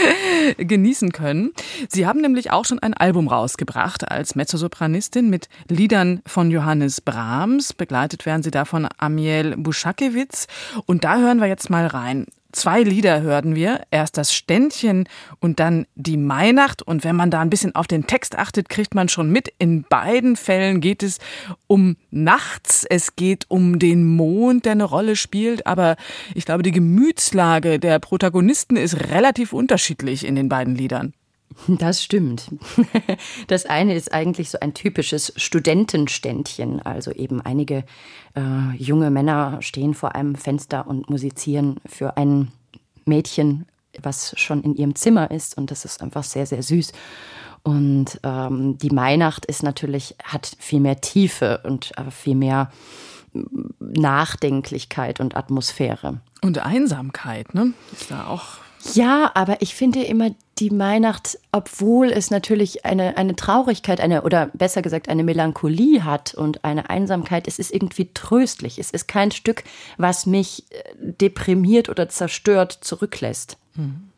genießen 0.59 1.13
können. 1.13 1.53
Sie 1.89 2.07
haben 2.07 2.21
nämlich 2.21 2.51
auch 2.51 2.65
schon 2.65 2.79
ein 2.79 2.95
Album 2.95 3.29
rausgebracht 3.29 4.11
als 4.11 4.35
Mezzosopranistin 4.35 5.31
mit 5.31 5.49
Liedern 5.69 6.23
von 6.27 6.51
Johannes 6.51 7.01
Brahms 7.01 7.72
Begleitet 7.75 8.27
werden 8.27 8.43
sie 8.43 8.51
da 8.51 8.65
von 8.65 8.89
Amiel 8.99 9.57
Buschakewitz. 9.57 10.47
Und 10.87 11.05
da 11.05 11.19
hören 11.19 11.41
wir 11.41 11.49
jetzt 11.49 11.71
mal 11.71 11.87
rein. 11.87 12.27
Zwei 12.53 12.83
Lieder 12.83 13.23
hörten 13.23 13.55
wir, 13.55 13.81
erst 13.91 14.19
das 14.19 14.35
Ständchen 14.35 15.09
und 15.41 15.59
dann 15.59 15.87
die 15.95 16.19
Mainacht. 16.19 16.83
Und 16.83 17.03
wenn 17.03 17.17
man 17.17 17.31
da 17.31 17.41
ein 17.41 17.49
bisschen 17.49 17.75
auf 17.75 17.87
den 17.87 18.07
Text 18.07 18.37
achtet, 18.37 18.69
kriegt 18.69 18.95
man 18.95 19.09
schon 19.09 19.31
mit, 19.31 19.51
in 19.59 19.85
beiden 19.85 20.37
Fällen 20.37 20.83
geht 20.83 21.03
es 21.03 21.19
um 21.67 21.97
nachts, 22.11 22.85
es 22.85 23.17
geht 23.17 23.47
um 23.49 23.79
den 23.79 24.05
Mond, 24.05 24.67
der 24.67 24.73
eine 24.73 24.85
Rolle 24.85 25.17
spielt. 25.17 25.67
Aber 25.67 25.97
ich 26.35 26.45
glaube, 26.45 26.63
die 26.63 26.73
Gemütslage 26.73 27.79
der 27.79 27.99
Protagonisten 28.01 28.77
ist 28.77 29.09
relativ 29.11 29.55
unterschiedlich 29.55 30.27
in 30.27 30.35
den 30.35 30.51
beiden 30.51 30.75
Liedern. 30.75 31.15
Das 31.67 32.03
stimmt. 32.03 32.51
Das 33.47 33.67
eine 33.67 33.95
ist 33.95 34.13
eigentlich 34.13 34.51
so 34.51 34.59
ein 34.61 34.75
typisches 34.75 35.33
Studentenständchen. 35.37 36.81
Also 36.81 37.11
eben 37.11 37.41
einige 37.41 37.85
äh, 38.35 38.77
junge 38.77 39.11
Männer 39.11 39.59
stehen 39.61 39.95
vor 39.95 40.15
einem 40.15 40.35
Fenster 40.35 40.87
und 40.87 41.11
musizieren 41.11 41.77
für 41.87 42.17
ein 42.17 42.53
Mädchen, 43.05 43.67
was 44.01 44.35
schon 44.39 44.63
in 44.63 44.75
ihrem 44.75 44.95
Zimmer 44.95 45.31
ist. 45.31 45.57
Und 45.57 45.71
das 45.71 45.85
ist 45.85 46.03
einfach 46.03 46.25
sehr, 46.25 46.47
sehr 46.47 46.63
süß. 46.63 46.93
Und 47.63 48.21
ähm, 48.23 48.79
die 48.79 48.91
Mainacht 48.91 49.47
ist 49.47 49.63
natürlich, 49.63 50.17
hat 50.25 50.51
viel 50.59 50.81
mehr 50.81 51.01
Tiefe 51.01 51.61
und 51.65 51.97
äh, 51.97 52.11
viel 52.11 52.35
mehr 52.35 52.71
Nachdenklichkeit 53.79 55.21
und 55.21 55.37
Atmosphäre. 55.37 56.21
Und 56.43 56.59
Einsamkeit, 56.59 57.55
ne? 57.55 57.73
Ist 57.93 58.11
da 58.11 58.27
auch 58.27 58.59
ja, 58.95 59.31
aber 59.35 59.63
ich 59.63 59.75
finde 59.75 60.03
immer 60.03 60.31
die 60.63 60.79
Weihnacht, 60.79 61.41
obwohl 61.51 62.13
es 62.13 62.31
natürlich 62.31 62.85
eine, 62.85 63.17
eine 63.17 63.35
Traurigkeit, 63.35 64.01
eine, 64.01 64.23
oder 64.23 64.49
besser 64.55 64.81
gesagt 64.81 65.09
eine 65.09 65.25
Melancholie 65.25 66.05
hat 66.05 66.35
und 66.35 66.65
eine 66.65 66.89
Einsamkeit, 66.89 67.49
es 67.49 67.59
ist 67.59 67.75
irgendwie 67.75 68.11
tröstlich. 68.15 68.79
Es 68.79 68.93
ist 68.93 69.09
kein 69.09 69.33
Stück, 69.33 69.65
was 69.99 70.25
mich 70.25 70.67
äh, 70.71 70.95
deprimiert 70.97 71.89
oder 71.89 72.09
zerstört 72.09 72.79
zurücklässt. 72.81 73.59
Mhm. 73.75 74.13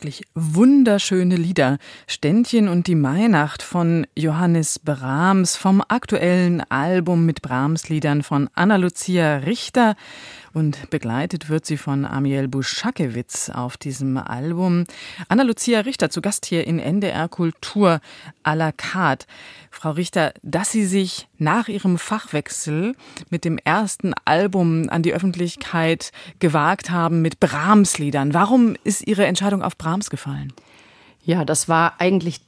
Wirklich 0.00 0.22
wunderschöne 0.34 1.36
Lieder. 1.36 1.76
Ständchen 2.06 2.68
und 2.68 2.86
die 2.86 2.94
Mainacht 2.94 3.62
von 3.62 4.06
Johannes 4.16 4.78
Brahms 4.78 5.56
vom 5.56 5.82
aktuellen 5.86 6.62
Album 6.70 7.26
mit 7.26 7.42
Brahms-Liedern 7.42 8.22
von 8.22 8.48
Anna-Lucia 8.54 9.36
Richter 9.44 9.96
und 10.52 10.90
begleitet 10.90 11.48
wird 11.48 11.66
sie 11.66 11.76
von 11.76 12.04
Amiel 12.04 12.48
Buschakewitz 12.48 13.50
auf 13.50 13.76
diesem 13.76 14.16
Album. 14.16 14.84
Anna-Lucia 15.28 15.80
Richter 15.80 16.10
zu 16.10 16.20
Gast 16.20 16.46
hier 16.46 16.66
in 16.66 16.78
NDR 16.78 17.28
Kultur 17.28 18.00
à 18.42 18.54
la 18.54 18.72
carte. 18.72 19.26
Frau 19.70 19.92
Richter, 19.92 20.34
dass 20.42 20.72
Sie 20.72 20.84
sich 20.84 21.28
nach 21.38 21.68
Ihrem 21.68 21.98
Fachwechsel 21.98 22.94
mit 23.30 23.44
dem 23.44 23.58
ersten 23.58 24.12
Album 24.24 24.88
an 24.88 25.02
die 25.02 25.14
Öffentlichkeit 25.14 26.12
gewagt 26.38 26.90
haben 26.90 27.22
mit 27.22 27.40
Brahms-Liedern. 27.40 28.34
Warum 28.34 28.76
ist 28.84 29.06
Ihre 29.06 29.26
Entscheidung 29.26 29.62
auf 29.62 29.78
Brahms 29.78 30.10
gefallen? 30.10 30.52
Ja, 31.22 31.44
das 31.44 31.68
war 31.68 32.00
eigentlich 32.00 32.40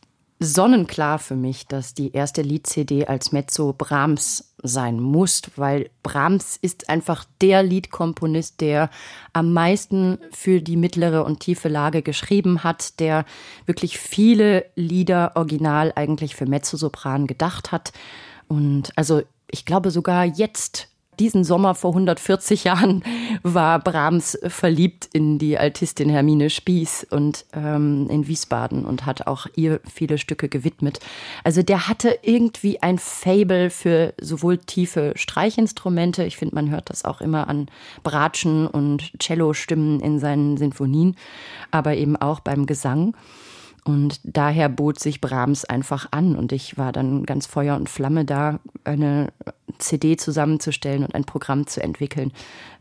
sonnenklar 0.43 1.19
für 1.19 1.37
mich, 1.37 1.67
dass 1.67 1.95
die 1.95 2.13
erste 2.13 2.43
Lied-CD 2.43 3.07
als 3.07 3.33
Mezzo 3.33 3.73
Brahms 3.73 4.53
sein 4.63 5.01
muss, 5.01 5.43
weil 5.57 5.91
Brahms 6.03 6.57
ist 6.57 6.89
einfach 6.89 7.25
der 7.41 7.63
Liedkomponist, 7.63 8.61
der 8.61 8.91
am 9.33 9.53
meisten 9.53 10.19
für 10.31 10.61
die 10.61 10.77
mittlere 10.77 11.25
und 11.25 11.41
tiefe 11.41 11.69
Lage 11.69 12.03
geschrieben 12.03 12.63
hat, 12.63 13.01
der 13.01 13.25
wirklich 13.67 13.99
viele 13.99 14.67
Lieder 14.77 15.33
original 15.35 15.93
eigentlich 15.97 16.37
für 16.37 16.47
Mezzosopran 16.47 17.27
gedacht 17.27 17.73
hat. 17.73 17.93
Und 18.47 18.93
also 18.97 19.23
ich 19.51 19.65
glaube 19.65 19.91
sogar 19.91 20.25
jetzt 20.25 20.89
diesen 21.19 21.45
Sommer 21.45 21.75
vor 21.75 21.91
140 21.91 22.65
Jahren 22.65 23.05
war 23.43 23.79
Brahms 23.79 24.39
verliebt 24.47 25.09
in 25.13 25.39
die 25.39 25.59
Altistin 25.59 26.09
Hermine 26.09 26.51
Spieß 26.51 27.07
und 27.11 27.45
ähm, 27.53 28.09
in 28.11 28.27
Wiesbaden 28.27 28.85
und 28.85 29.07
hat 29.07 29.27
auch 29.27 29.47
ihr 29.55 29.81
viele 29.93 30.19
Stücke 30.19 30.49
gewidmet. 30.49 31.01
Also 31.45 31.63
der 31.63 31.89
hatte 31.89 32.19
irgendwie 32.23 32.83
ein 32.83 32.99
Fable 32.99 33.71
für 33.71 34.15
sowohl 34.21 34.59
tiefe 34.59 35.13
Streichinstrumente, 35.17 36.25
ich 36.25 36.37
finde, 36.37 36.55
man 36.55 36.71
hört 36.71 36.91
das 36.91 37.05
auch 37.05 37.21
immer 37.21 37.49
an 37.49 37.69
Bratschen 38.03 38.67
und 38.67 39.13
Cellostimmen 39.21 40.01
in 40.01 40.19
seinen 40.19 40.57
Sinfonien, 40.57 41.17
aber 41.71 41.95
eben 41.95 42.17
auch 42.17 42.41
beim 42.41 42.67
Gesang. 42.67 43.15
Und 43.85 44.21
daher 44.23 44.69
bot 44.69 45.01
sich 45.01 45.21
Brahms 45.21 45.65
einfach 45.65 46.09
an 46.13 46.37
und 46.37 46.53
ich 46.53 46.79
war 46.79 46.93
dann 46.93 47.25
ganz 47.25 47.47
Feuer 47.47 47.75
und 47.75 47.89
Flamme 47.89 48.25
da, 48.25 48.61
eine 48.85 49.33
CD 49.79 50.17
zusammenzustellen 50.17 51.05
und 51.05 51.15
ein 51.15 51.25
Programm 51.25 51.67
zu 51.67 51.83
entwickeln, 51.83 52.33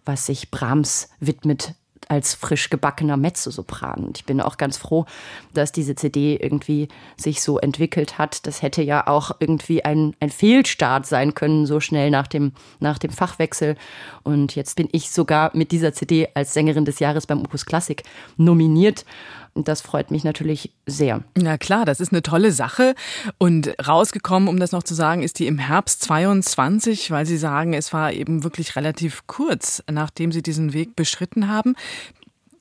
was 0.06 0.28
sich 0.28 0.52
Brahms 0.52 1.10
widmet 1.20 1.74
als 2.12 2.34
frisch 2.34 2.70
gebackener 2.70 3.16
Mezzosopran. 3.16 4.04
Und 4.04 4.18
ich 4.18 4.26
bin 4.26 4.42
auch 4.42 4.58
ganz 4.58 4.78
froh, 4.78 5.06
dass 5.54 5.72
diese 5.72 5.96
CD 5.96 6.36
irgendwie 6.36 6.90
sich 7.16 7.42
so 7.42 7.58
entwickelt 7.58 8.18
hat. 8.18 8.46
Das 8.46 8.62
hätte 8.62 8.82
ja 8.82 9.08
auch 9.08 9.32
irgendwie 9.40 9.86
ein, 9.86 10.14
ein 10.20 10.30
Fehlstart 10.30 11.06
sein 11.06 11.36
können, 11.36 11.66
so 11.66 11.80
schnell 11.80 12.12
nach 12.12 12.28
dem, 12.28 12.52
nach 12.82 12.98
dem 12.98 13.12
Fachwechsel. 13.12 13.78
Und 14.24 14.56
jetzt 14.56 14.76
bin 14.76 14.90
ich 14.92 15.10
sogar 15.10 15.52
mit 15.56 15.72
dieser 15.72 15.94
CD 15.94 16.28
als 16.34 16.54
Sängerin 16.54 16.84
des 16.84 17.00
Jahres 17.00 17.28
beim 17.28 17.40
Opus 17.40 17.66
Classic 17.66 18.04
nominiert. 18.36 19.06
Das 19.54 19.82
freut 19.82 20.12
mich 20.12 20.24
natürlich 20.24 20.72
sehr. 20.86 21.24
Na 21.38 21.58
klar, 21.58 21.84
das 21.84 22.00
ist 22.00 22.14
eine 22.14 22.22
tolle 22.22 22.52
Sache. 22.54 22.96
Und 23.38 23.76
rausgekommen, 23.86 24.48
um 24.48 24.60
das 24.60 24.72
noch 24.72 24.84
zu 24.84 24.94
sagen, 24.94 25.24
ist 25.24 25.40
die 25.40 25.48
im 25.48 25.60
Herbst 25.60 26.04
22, 26.04 27.12
weil 27.12 27.26
Sie 27.26 27.38
sagen, 27.38 27.74
es 27.74 27.92
war 27.92 28.14
eben 28.14 28.44
wirklich 28.44 28.76
relativ 28.76 29.28
kurz, 29.28 29.84
nachdem 29.92 30.32
Sie 30.32 30.42
diesen 30.42 30.72
Weg 30.74 30.96
beschritten 30.96 31.50
haben. 31.50 31.76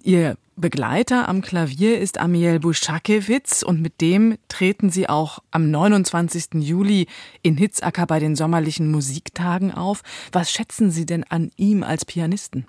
Ihr 0.02 0.36
Begleiter 0.56 1.28
am 1.28 1.40
Klavier 1.40 1.98
ist 1.98 2.18
Amiel 2.18 2.58
Buschakewitz 2.58 3.62
und 3.62 3.80
mit 3.80 4.00
dem 4.00 4.36
treten 4.48 4.90
Sie 4.90 5.08
auch 5.08 5.38
am 5.50 5.70
29. 5.70 6.54
Juli 6.54 7.06
in 7.42 7.56
Hitzacker 7.56 8.06
bei 8.06 8.18
den 8.18 8.36
sommerlichen 8.36 8.90
Musiktagen 8.90 9.72
auf. 9.72 10.02
Was 10.32 10.50
schätzen 10.50 10.90
Sie 10.90 11.06
denn 11.06 11.24
an 11.24 11.50
ihm 11.56 11.82
als 11.82 12.04
Pianisten? 12.04 12.66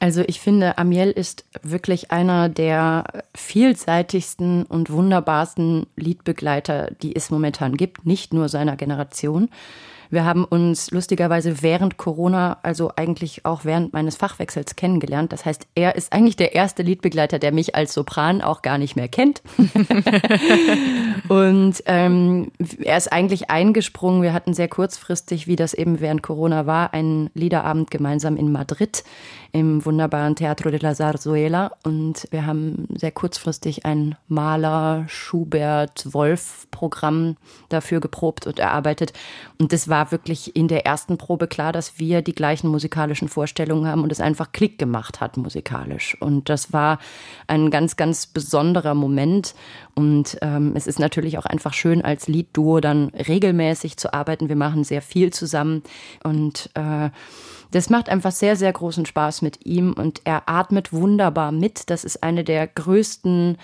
Also 0.00 0.22
ich 0.26 0.40
finde, 0.40 0.76
Amiel 0.78 1.10
ist 1.10 1.44
wirklich 1.62 2.10
einer 2.10 2.48
der 2.48 3.04
vielseitigsten 3.34 4.64
und 4.64 4.90
wunderbarsten 4.90 5.86
Liedbegleiter, 5.96 6.90
die 7.02 7.16
es 7.16 7.30
momentan 7.30 7.76
gibt, 7.76 8.04
nicht 8.04 8.34
nur 8.34 8.48
seiner 8.48 8.76
Generation. 8.76 9.48
Wir 10.10 10.24
haben 10.24 10.44
uns 10.44 10.90
lustigerweise 10.90 11.62
während 11.62 11.96
Corona, 11.96 12.58
also 12.62 12.92
eigentlich 12.94 13.44
auch 13.44 13.64
während 13.64 13.92
meines 13.92 14.16
Fachwechsels 14.16 14.76
kennengelernt. 14.76 15.32
Das 15.32 15.44
heißt, 15.44 15.66
er 15.74 15.96
ist 15.96 16.12
eigentlich 16.12 16.36
der 16.36 16.54
erste 16.54 16.82
Liedbegleiter, 16.82 17.38
der 17.38 17.52
mich 17.52 17.74
als 17.74 17.94
Sopran 17.94 18.40
auch 18.42 18.62
gar 18.62 18.78
nicht 18.78 18.96
mehr 18.96 19.08
kennt. 19.08 19.42
und 21.28 21.82
ähm, 21.86 22.52
er 22.82 22.98
ist 22.98 23.12
eigentlich 23.12 23.50
eingesprungen. 23.50 24.22
Wir 24.22 24.34
hatten 24.34 24.52
sehr 24.52 24.68
kurzfristig, 24.68 25.46
wie 25.46 25.56
das 25.56 25.72
eben 25.72 26.00
während 26.00 26.22
Corona 26.22 26.66
war, 26.66 26.92
einen 26.92 27.30
Liederabend 27.34 27.90
gemeinsam 27.90 28.36
in 28.36 28.52
Madrid 28.52 29.04
im 29.52 29.84
wunderbaren 29.84 30.34
Teatro 30.34 30.70
de 30.70 30.80
la 30.80 30.94
Zarzuela. 30.94 31.72
Und 31.84 32.26
wir 32.30 32.44
haben 32.44 32.88
sehr 32.94 33.12
kurzfristig 33.12 33.86
ein 33.86 34.16
Maler, 34.26 35.04
Schubert, 35.06 36.12
Wolf-Programm 36.12 37.36
dafür 37.68 38.00
geprobt 38.00 38.46
und 38.46 38.58
erarbeitet. 38.58 39.12
Und 39.58 39.72
das 39.72 39.88
war 39.88 40.10
wirklich 40.10 40.56
in 40.56 40.66
der 40.66 40.84
ersten 40.84 41.18
Probe 41.18 41.46
klar, 41.46 41.72
dass 41.72 42.00
wir 42.00 42.20
die 42.20 42.34
gleichen 42.34 42.68
musikalischen 42.68 43.28
Vorstellungen 43.28 43.86
haben 43.86 44.02
und 44.02 44.10
es 44.10 44.20
einfach 44.20 44.50
Klick 44.52 44.76
gemacht 44.78 45.20
hat 45.20 45.36
musikalisch. 45.36 46.20
Und 46.20 46.48
das 46.48 46.72
war 46.72 46.98
ein 47.46 47.70
ganz, 47.70 47.96
ganz 47.96 48.26
besonderer 48.26 48.94
Moment. 48.94 49.54
Und 49.94 50.36
ähm, 50.42 50.72
es 50.74 50.88
ist 50.88 50.98
natürlich 50.98 51.13
auch 51.38 51.46
einfach 51.46 51.72
schön, 51.72 52.02
als 52.02 52.28
Liedduo 52.28 52.80
dann 52.80 53.08
regelmäßig 53.08 53.96
zu 53.96 54.12
arbeiten. 54.12 54.48
Wir 54.48 54.56
machen 54.56 54.84
sehr 54.84 55.02
viel 55.02 55.32
zusammen 55.32 55.82
und 56.22 56.70
äh, 56.74 57.10
das 57.74 57.90
macht 57.90 58.08
einfach 58.08 58.30
sehr, 58.30 58.54
sehr 58.54 58.72
großen 58.72 59.04
Spaß 59.04 59.42
mit 59.42 59.66
ihm 59.66 59.94
und 59.94 60.20
er 60.22 60.48
atmet 60.48 60.92
wunderbar 60.92 61.50
mit. 61.50 61.90
Das 61.90 62.04
ist 62.04 62.22
eine 62.22 62.44
der 62.44 62.68
größten 62.68 63.58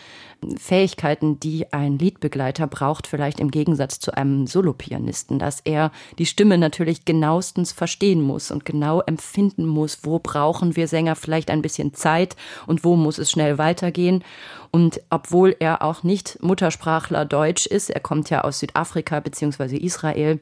Fähigkeiten, 0.56 1.38
die 1.38 1.72
ein 1.72 1.96
Liedbegleiter 1.96 2.66
braucht, 2.66 3.06
vielleicht 3.06 3.38
im 3.38 3.52
Gegensatz 3.52 4.00
zu 4.00 4.12
einem 4.16 4.48
Solopianisten, 4.48 5.38
dass 5.38 5.60
er 5.60 5.92
die 6.18 6.26
Stimme 6.26 6.58
natürlich 6.58 7.04
genauestens 7.04 7.70
verstehen 7.70 8.20
muss 8.20 8.50
und 8.50 8.64
genau 8.64 9.00
empfinden 9.00 9.64
muss, 9.64 10.00
wo 10.02 10.18
brauchen 10.18 10.74
wir 10.74 10.88
Sänger 10.88 11.14
vielleicht 11.14 11.48
ein 11.48 11.62
bisschen 11.62 11.94
Zeit 11.94 12.34
und 12.66 12.82
wo 12.82 12.96
muss 12.96 13.18
es 13.18 13.30
schnell 13.30 13.58
weitergehen. 13.58 14.24
Und 14.72 15.00
obwohl 15.10 15.54
er 15.60 15.82
auch 15.82 16.02
nicht 16.02 16.42
Muttersprachler 16.42 17.26
Deutsch 17.26 17.66
ist, 17.66 17.90
er 17.90 18.00
kommt 18.00 18.28
ja 18.28 18.42
aus 18.42 18.58
Südafrika 18.58 19.20
beziehungsweise 19.20 19.76
Israel, 19.76 20.40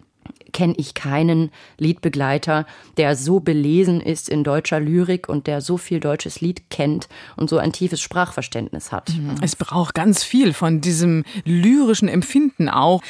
kenne 0.53 0.75
ich 0.77 0.95
keinen 0.95 1.51
Liedbegleiter, 1.79 2.67
der 2.97 3.17
so 3.17 3.41
belesen 3.41 4.01
ist 4.01 4.29
in 4.29 4.45
deutscher 4.45 4.81
Lyrik 4.81 5.29
und 5.29 5.47
der 5.47 5.61
so 5.61 5.77
viel 5.77 6.01
deutsches 6.01 6.41
Lied 6.41 6.71
kennt 6.71 7.09
und 7.37 7.51
so 7.51 7.59
ein 7.59 7.73
tiefes 7.73 8.01
Sprachverständnis 8.01 8.93
hat. 8.93 9.11
Mhm. 9.11 9.37
Es 9.43 9.57
braucht 9.57 9.95
ganz 9.95 10.25
viel 10.25 10.53
von 10.53 10.81
diesem 10.81 11.25
lyrischen 11.45 12.09
Empfinden 12.09 12.69
auch. 12.69 13.03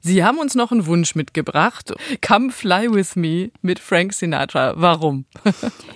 Sie 0.00 0.24
haben 0.24 0.38
uns 0.38 0.54
noch 0.54 0.72
einen 0.72 0.86
Wunsch 0.86 1.14
mitgebracht. 1.14 1.92
Come 2.26 2.50
Fly 2.50 2.92
With 2.92 3.16
Me 3.16 3.50
mit 3.62 3.78
Frank 3.78 4.12
Sinatra. 4.12 4.74
Warum? 4.76 5.24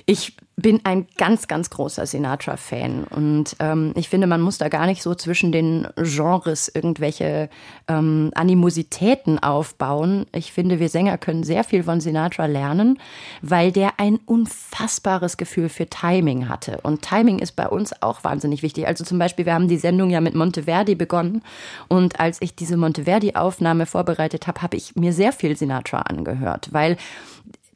Ich 0.07 0.35
bin 0.59 0.80
ein 0.84 1.07
ganz, 1.18 1.48
ganz 1.48 1.68
großer 1.68 2.07
Sinatra-Fan 2.07 3.04
und 3.04 3.57
ähm, 3.61 3.92
ich 3.94 4.09
finde, 4.09 4.26
man 4.26 4.40
muss 4.40 4.57
da 4.57 4.70
gar 4.70 4.86
nicht 4.86 5.02
so 5.02 5.14
zwischen 5.14 5.52
den 5.52 5.86
Genres 5.96 6.68
irgendwelche 6.74 7.50
ähm, 7.88 8.30
Animositäten 8.34 9.38
aufbauen. 9.38 10.24
Ich 10.32 10.52
finde, 10.52 10.80
wir 10.80 10.88
Sänger 10.88 11.18
können 11.18 11.44
sehr 11.44 11.62
viel 11.62 11.82
von 11.82 12.00
Sinatra 12.00 12.46
lernen, 12.46 12.98
weil 13.42 13.70
der 13.70 14.00
ein 14.00 14.18
unfassbares 14.24 15.36
Gefühl 15.36 15.68
für 15.68 15.88
Timing 15.88 16.48
hatte. 16.48 16.78
Und 16.82 17.02
Timing 17.02 17.38
ist 17.38 17.52
bei 17.52 17.68
uns 17.68 17.92
auch 18.00 18.24
wahnsinnig 18.24 18.62
wichtig. 18.62 18.86
Also 18.86 19.04
zum 19.04 19.18
Beispiel, 19.18 19.44
wir 19.44 19.52
haben 19.52 19.68
die 19.68 19.76
Sendung 19.76 20.09
ja 20.09 20.22
mit 20.22 20.34
Monteverdi 20.34 20.94
begonnen 20.94 21.42
und 21.88 22.18
als 22.18 22.40
ich 22.40 22.57
diese 22.57 22.78
Monteverdi-Aufnahme 22.78 23.84
vorbereitet 23.84 24.46
habe, 24.46 24.62
habe 24.62 24.78
ich 24.78 24.96
mir 24.96 25.12
sehr 25.12 25.32
viel 25.32 25.54
Sinatra 25.54 25.98
angehört, 25.98 26.68
weil 26.72 26.96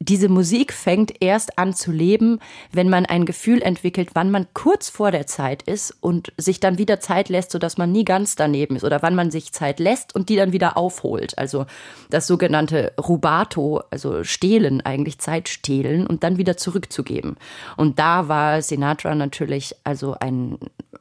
diese 0.01 0.29
Musik 0.29 0.73
fängt 0.73 1.21
erst 1.21 1.59
an 1.59 1.75
zu 1.75 1.91
leben, 1.91 2.39
wenn 2.71 2.89
man 2.89 3.05
ein 3.05 3.25
Gefühl 3.25 3.61
entwickelt, 3.61 4.09
wann 4.13 4.31
man 4.31 4.47
kurz 4.55 4.89
vor 4.89 5.11
der 5.11 5.27
Zeit 5.27 5.61
ist 5.61 5.95
und 6.01 6.33
sich 6.37 6.59
dann 6.59 6.79
wieder 6.79 6.99
Zeit 6.99 7.29
lässt, 7.29 7.51
sodass 7.51 7.77
man 7.77 7.91
nie 7.91 8.03
ganz 8.03 8.35
daneben 8.35 8.75
ist 8.75 8.83
oder 8.83 9.03
wann 9.03 9.13
man 9.13 9.29
sich 9.29 9.53
Zeit 9.53 9.79
lässt 9.79 10.15
und 10.15 10.29
die 10.29 10.35
dann 10.35 10.53
wieder 10.53 10.75
aufholt. 10.75 11.37
Also 11.37 11.67
das 12.09 12.25
sogenannte 12.25 12.93
Rubato, 12.97 13.83
also 13.91 14.23
stehlen, 14.23 14.81
eigentlich 14.81 15.19
Zeit 15.19 15.49
stehlen 15.49 16.07
und 16.07 16.23
dann 16.23 16.39
wieder 16.39 16.57
zurückzugeben. 16.57 17.37
Und 17.77 17.99
da 17.99 18.27
war 18.27 18.63
Sinatra 18.63 19.13
natürlich 19.13 19.75
also 19.83 20.15
ein, 20.19 20.57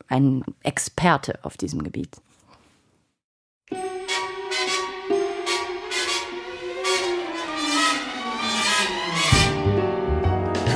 ein 0.09 0.45
Experte 0.63 1.39
auf 1.43 1.57
diesem 1.57 1.83
Gebiet. 1.83 2.19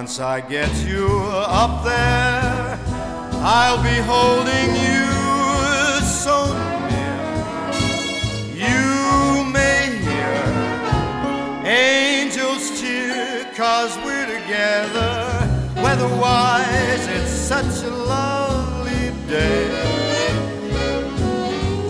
Once 0.00 0.18
I 0.18 0.40
get 0.40 0.74
you 0.86 1.08
up 1.28 1.84
there, 1.84 2.78
I'll 3.44 3.82
be 3.82 3.98
holding 4.14 4.70
you 4.86 5.04
so 6.24 6.36
near. 6.88 7.20
You 8.64 9.44
may 9.52 9.98
hear 10.08 10.42
angels 11.66 12.80
cheer, 12.80 13.44
cause 13.54 13.94
we're 13.98 14.24
together. 14.24 15.14
Weatherwise, 15.76 17.06
it's 17.08 17.30
such 17.30 17.84
a 17.84 17.90
lovely 17.90 19.12
day. 19.28 19.68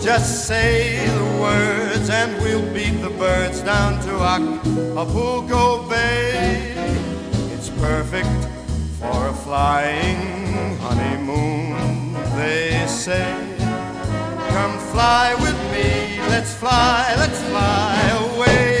Just 0.01 0.47
say 0.47 1.07
the 1.07 1.39
words 1.39 2.09
and 2.09 2.35
we'll 2.41 2.73
beat 2.73 3.01
the 3.01 3.11
birds 3.11 3.61
down 3.61 4.01
to 4.01 4.13
Acapulco 4.35 5.87
Bay. 5.87 6.70
Perfect 7.81 8.29
for 8.99 9.29
a 9.29 9.33
flying 9.33 10.77
honeymoon, 10.77 12.13
they 12.35 12.85
say. 12.87 13.57
Come 14.49 14.77
fly 14.93 15.33
with 15.41 15.57
me, 15.71 16.19
let's 16.29 16.53
fly, 16.53 17.15
let's 17.17 17.41
fly 17.49 18.35
away. 18.35 18.80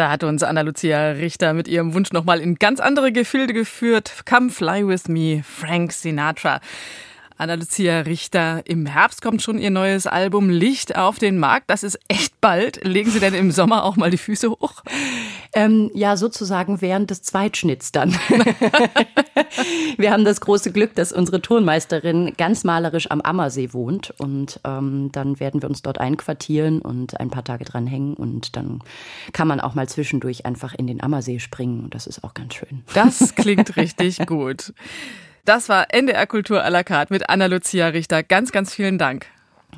Da 0.00 0.08
hat 0.08 0.24
uns 0.24 0.42
Anna-Lucia 0.42 1.10
Richter 1.10 1.52
mit 1.52 1.68
ihrem 1.68 1.92
Wunsch 1.92 2.10
nochmal 2.10 2.40
in 2.40 2.54
ganz 2.54 2.80
andere 2.80 3.12
Gefilde 3.12 3.52
geführt. 3.52 4.22
Come 4.24 4.48
fly 4.48 4.88
with 4.88 5.08
me, 5.08 5.42
Frank 5.44 5.92
Sinatra. 5.92 6.62
Anna-Lucia 7.40 8.00
Richter, 8.00 8.60
im 8.66 8.84
Herbst 8.84 9.22
kommt 9.22 9.40
schon 9.40 9.58
ihr 9.58 9.70
neues 9.70 10.06
Album 10.06 10.50
Licht 10.50 10.96
auf 10.96 11.18
den 11.18 11.38
Markt. 11.38 11.70
Das 11.70 11.82
ist 11.82 11.98
echt 12.06 12.38
bald. 12.42 12.84
Legen 12.84 13.10
Sie 13.10 13.18
denn 13.18 13.32
im 13.32 13.50
Sommer 13.50 13.84
auch 13.84 13.96
mal 13.96 14.10
die 14.10 14.18
Füße 14.18 14.50
hoch? 14.50 14.82
Ähm, 15.54 15.90
ja, 15.94 16.18
sozusagen 16.18 16.82
während 16.82 17.08
des 17.08 17.22
Zweitschnitts 17.22 17.92
dann. 17.92 18.12
Wir 19.96 20.12
haben 20.12 20.26
das 20.26 20.42
große 20.42 20.70
Glück, 20.70 20.94
dass 20.96 21.14
unsere 21.14 21.40
Tonmeisterin 21.40 22.34
ganz 22.36 22.62
malerisch 22.62 23.10
am 23.10 23.22
Ammersee 23.22 23.72
wohnt. 23.72 24.12
Und 24.18 24.60
ähm, 24.64 25.08
dann 25.12 25.40
werden 25.40 25.62
wir 25.62 25.70
uns 25.70 25.80
dort 25.80 25.96
einquartieren 25.96 26.82
und 26.82 27.18
ein 27.18 27.30
paar 27.30 27.44
Tage 27.44 27.64
dran 27.64 27.86
hängen. 27.86 28.12
Und 28.12 28.54
dann 28.54 28.80
kann 29.32 29.48
man 29.48 29.60
auch 29.60 29.74
mal 29.74 29.88
zwischendurch 29.88 30.44
einfach 30.44 30.74
in 30.74 30.86
den 30.86 31.02
Ammersee 31.02 31.38
springen. 31.38 31.84
Und 31.84 31.94
das 31.94 32.06
ist 32.06 32.22
auch 32.22 32.34
ganz 32.34 32.52
schön. 32.54 32.82
Das 32.92 33.34
klingt 33.34 33.76
richtig 33.76 34.26
gut. 34.26 34.74
Das 35.44 35.68
war 35.68 35.92
NDR 35.92 36.26
Kultur 36.26 36.62
à 36.62 36.70
la 36.70 36.84
carte 36.84 37.12
mit 37.12 37.28
Anna-Lucia 37.28 37.88
Richter. 37.88 38.22
Ganz, 38.22 38.52
ganz 38.52 38.74
vielen 38.74 38.98
Dank. 38.98 39.26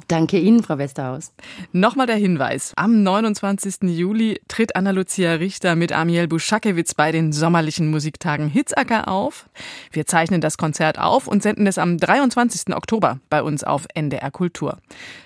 Danke 0.08 0.38
Ihnen, 0.38 0.62
Frau 0.62 0.78
Westerhaus. 0.78 1.32
Nochmal 1.72 2.06
der 2.06 2.16
Hinweis. 2.16 2.72
Am 2.76 3.02
29. 3.02 3.82
Juli 3.82 4.40
tritt 4.48 4.76
Anna-Lucia 4.76 5.34
Richter 5.34 5.76
mit 5.76 5.92
Amiel 5.92 6.28
Buschakewitz 6.28 6.94
bei 6.94 7.12
den 7.12 7.32
sommerlichen 7.32 7.90
Musiktagen 7.90 8.48
Hitzacker 8.48 9.08
auf. 9.08 9.48
Wir 9.90 10.06
zeichnen 10.06 10.40
das 10.40 10.58
Konzert 10.58 10.98
auf 10.98 11.28
und 11.28 11.42
senden 11.42 11.66
es 11.66 11.78
am 11.78 11.98
23. 11.98 12.74
Oktober 12.74 13.20
bei 13.30 13.42
uns 13.42 13.64
auf 13.64 13.86
NDR 13.94 14.30
Kultur. 14.30 14.78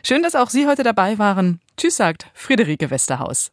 Schön, 0.05 0.22
dass 0.22 0.34
auch 0.34 0.51
Sie 0.51 0.66
heute 0.66 0.82
dabei 0.82 1.18
waren. 1.18 1.61
Tschüss, 1.76 1.97
sagt 1.97 2.26
Friederike 2.34 2.91
Westerhaus. 2.91 3.53